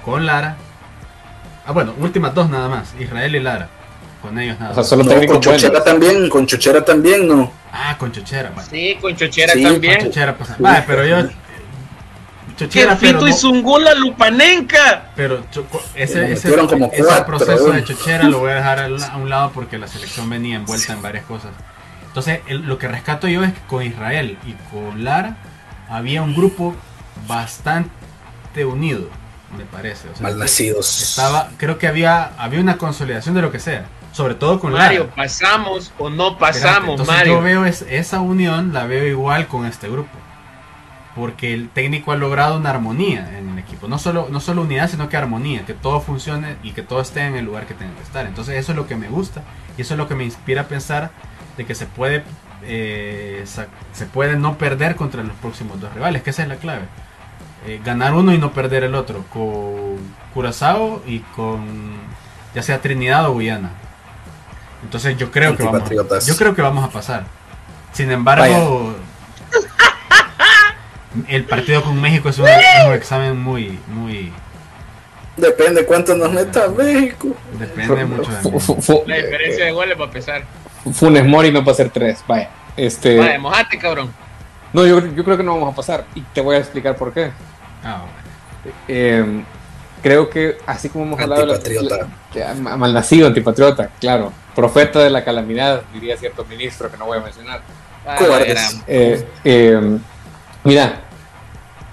[0.05, 0.57] con Lara.
[1.67, 3.69] Ah, bueno, últimas dos nada más, Israel y Lara.
[4.23, 5.85] Con ellos nada O sea, solo No, técnicos con Chochera buenos.
[5.85, 7.53] también, con Chochera también, no.
[7.73, 8.53] Ah, con Chochera.
[8.69, 9.97] Sí, con Chochera Sí, también.
[9.99, 11.29] Con Chochera, pues, vale, pero yo.
[12.57, 15.11] Chochera, Fito no- y Zungola Lupanenca.
[15.15, 15.65] pero cho-
[15.95, 17.85] ese, ese, metieron como ese cuatro, proceso de.
[17.85, 21.25] Chochera lo voy a dejar a un lado porque la selección venía envuelta en varias
[21.25, 21.51] cosas.
[22.09, 25.37] Entonces, el- lo que rescato yo es que con Israel y con Lara
[25.89, 26.75] había un grupo
[27.29, 29.09] bastante unido,
[29.57, 30.09] me parece.
[30.09, 31.01] O sea, Malnacidos.
[31.03, 33.85] estaba, creo que había, había una consolidación de lo que sea,
[34.19, 35.15] sobre todo con Mario, Lara.
[35.15, 37.35] pasamos o no pasamos, entonces Mario.
[37.37, 40.11] yo veo es- esa unión, la veo igual con este grupo.
[41.15, 43.69] Porque el técnico ha logrado una armonía en el equipo.
[43.69, 43.89] equipo.
[43.89, 47.21] No solo, no solo unidad, sino que armonía, que todo funcione y que todo esté
[47.27, 48.25] en el lugar que tenga que estar.
[48.27, 49.43] Entonces eso es lo que me gusta
[49.77, 51.11] y eso es lo que me inspira a pensar
[51.57, 52.25] de que se puede,
[52.63, 53.45] eh,
[53.93, 56.83] se puede no perder contra los próximos dos rivales, que esa es la clave.
[57.67, 59.99] Eh, ganar uno y no perder el otro, con
[60.33, 61.67] Curazao y con
[62.55, 63.71] ya sea Trinidad o Guyana.
[64.83, 65.91] Entonces yo creo que vamos,
[66.27, 67.25] yo creo que vamos a pasar.
[67.93, 68.95] Sin embargo,
[71.29, 72.47] el partido con México es un,
[72.93, 74.33] examen muy, muy.
[75.37, 77.35] Depende cuánto nos meta México.
[77.59, 80.43] Depende mucho de La diferencia de goles va a pesar.
[80.93, 82.51] Funes Mori no va a ser tres, vaya.
[82.77, 83.19] Este...
[83.19, 84.13] Vaya, mojate, cabrón.
[84.73, 87.13] No, yo, yo, creo que no vamos a pasar y te voy a explicar por
[87.13, 87.31] qué.
[87.83, 88.05] Ah,
[88.87, 89.43] eh,
[90.03, 92.09] creo que así como hemos hablado antipatriota.
[92.35, 94.33] La, malnacido, antipatriota, claro.
[94.59, 97.61] Profeta de la calamidad, diría cierto ministro que no voy a mencionar.
[98.05, 98.19] Ah,
[98.89, 99.99] eh, eh,
[100.65, 101.03] mira,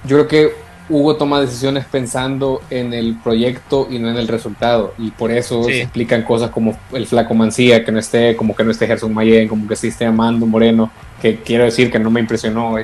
[0.04, 0.56] yo creo que
[0.90, 4.96] Hugo toma decisiones pensando en el proyecto y no en el resultado.
[4.98, 8.64] Y por eso se explican cosas como el flaco Mancía, que no esté, como que
[8.64, 10.90] no esté Gerson Mayen, como que sí esté Amando Moreno,
[11.22, 12.80] que quiero decir que no me impresionó.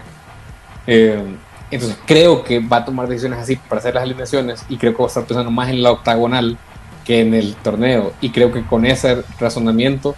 [0.85, 1.23] Eh,
[1.71, 4.99] entonces creo que va a tomar decisiones así para hacer las alineaciones y creo que
[4.99, 6.59] va a estar pensando más en la octagonal
[7.05, 8.13] que en el torneo.
[8.21, 10.15] Y creo que con ese razonamiento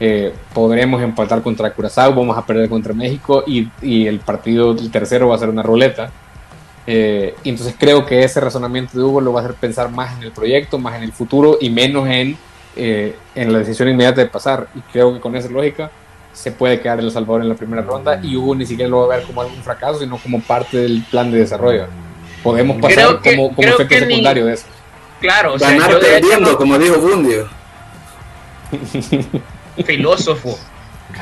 [0.00, 4.90] eh, podremos empatar contra Curazao, vamos a perder contra México y, y el partido el
[4.90, 6.10] tercero va a ser una ruleta.
[6.86, 10.16] Eh, y entonces creo que ese razonamiento de Hugo lo va a hacer pensar más
[10.16, 12.36] en el proyecto, más en el futuro y menos en,
[12.74, 14.68] eh, en la decisión inmediata de pasar.
[14.74, 15.90] Y creo que con esa lógica
[16.32, 19.14] se puede quedar El Salvador en la primera ronda y Hugo ni siquiera lo va
[19.14, 21.86] a ver como algún fracaso, sino como parte del plan de desarrollo.
[22.42, 24.66] Podemos pasar como, como efecto secundario de eso.
[25.22, 27.48] Claro, o ganar perdiendo, como dijo Bundio.
[29.86, 30.58] filósofo,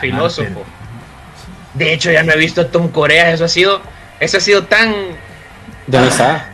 [0.01, 0.65] filósofo.
[1.75, 3.83] De hecho, ya no he visto a Tom Corea, eso ha sido,
[4.19, 4.95] eso ha sido tan.
[5.87, 6.51] Ya está.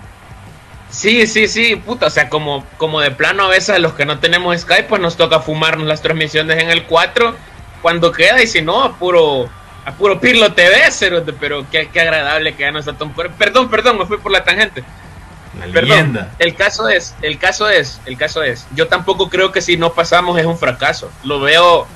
[0.90, 4.04] Sí, sí, sí, puta, o sea, como, como de plano a veces a los que
[4.04, 7.32] no tenemos Skype, pues nos toca fumarnos las transmisiones en el 4
[7.80, 9.48] cuando queda y si no, a puro,
[9.84, 10.82] a puro Pirlo TV,
[11.38, 13.30] pero qué, qué agradable que ya no está Tom Corea.
[13.38, 14.82] Perdón, perdón, me fui por la tangente.
[15.72, 19.76] Perdón, el caso es, el caso es, el caso es, yo tampoco creo que si
[19.76, 21.10] no pasamos es un fracaso.
[21.24, 21.86] Lo veo,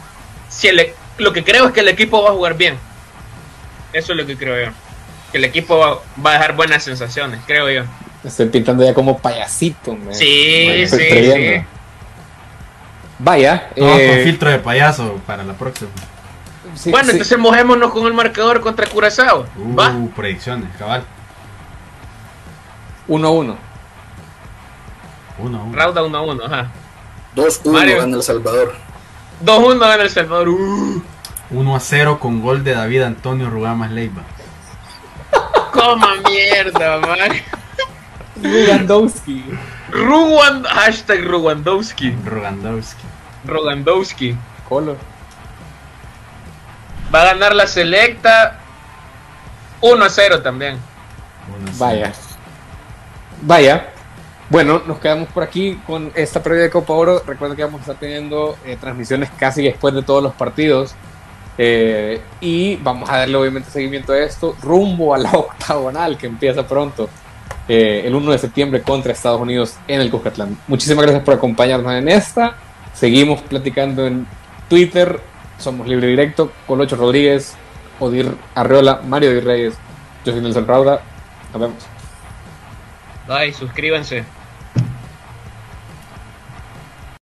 [0.48, 2.76] si el, lo que creo es que el equipo va a jugar bien.
[3.92, 4.72] Eso es lo que creo yo.
[5.32, 7.82] Que el equipo va, a dejar buenas sensaciones, creo yo.
[8.24, 9.96] estoy pintando ya como payasito.
[10.12, 11.64] Sí, sí, sí.
[13.18, 13.70] Vaya.
[13.76, 15.90] No, con eh, filtro de payaso para la próxima.
[16.86, 19.46] bueno, entonces mojémonos con el marcador contra Curazao.
[19.56, 19.94] Uh, ¿Va?
[20.16, 21.04] predicciones, cabal.
[23.10, 23.56] 1-1.
[25.42, 25.74] 1-1.
[25.74, 26.70] Rauda 1-1, ajá.
[27.34, 28.74] 2-1 gana El Salvador.
[29.44, 30.48] 2-1 gana El Salvador.
[30.48, 31.02] Uh.
[31.50, 34.22] 1-0 con gol de David Antonio Rugamas Leiva.
[35.72, 37.32] Coma mierda, man.
[38.40, 39.44] Rugandowski.
[39.90, 42.14] Rugan, hashtag Rugandowski.
[42.24, 43.04] Rugandowski.
[43.44, 44.36] Rugandowski.
[44.68, 44.96] Color.
[47.12, 48.60] Va a ganar la selecta
[49.80, 50.78] 1-0 también.
[51.76, 52.12] Vaya.
[53.42, 53.88] Vaya.
[54.50, 57.22] Bueno, nos quedamos por aquí con esta previa de Copa Oro.
[57.24, 60.94] Recuerdo que vamos a estar teniendo eh, transmisiones casi después de todos los partidos.
[61.56, 66.66] Eh, y vamos a darle obviamente seguimiento a esto rumbo a la octagonal que empieza
[66.66, 67.10] pronto
[67.68, 70.58] eh, el 1 de septiembre contra Estados Unidos en el Cuscatlán.
[70.66, 72.56] Muchísimas gracias por acompañarnos en esta.
[72.92, 74.26] Seguimos platicando en
[74.68, 75.20] Twitter.
[75.58, 76.50] Somos Libre Directo.
[76.66, 77.54] Colocho Rodríguez,
[78.00, 79.74] Odir Arreola, Mario Di Reyes.
[80.24, 81.00] Yo soy Nelson Raura.
[81.52, 81.89] Nos vemos.
[83.30, 84.39] Bye, suscríbanse.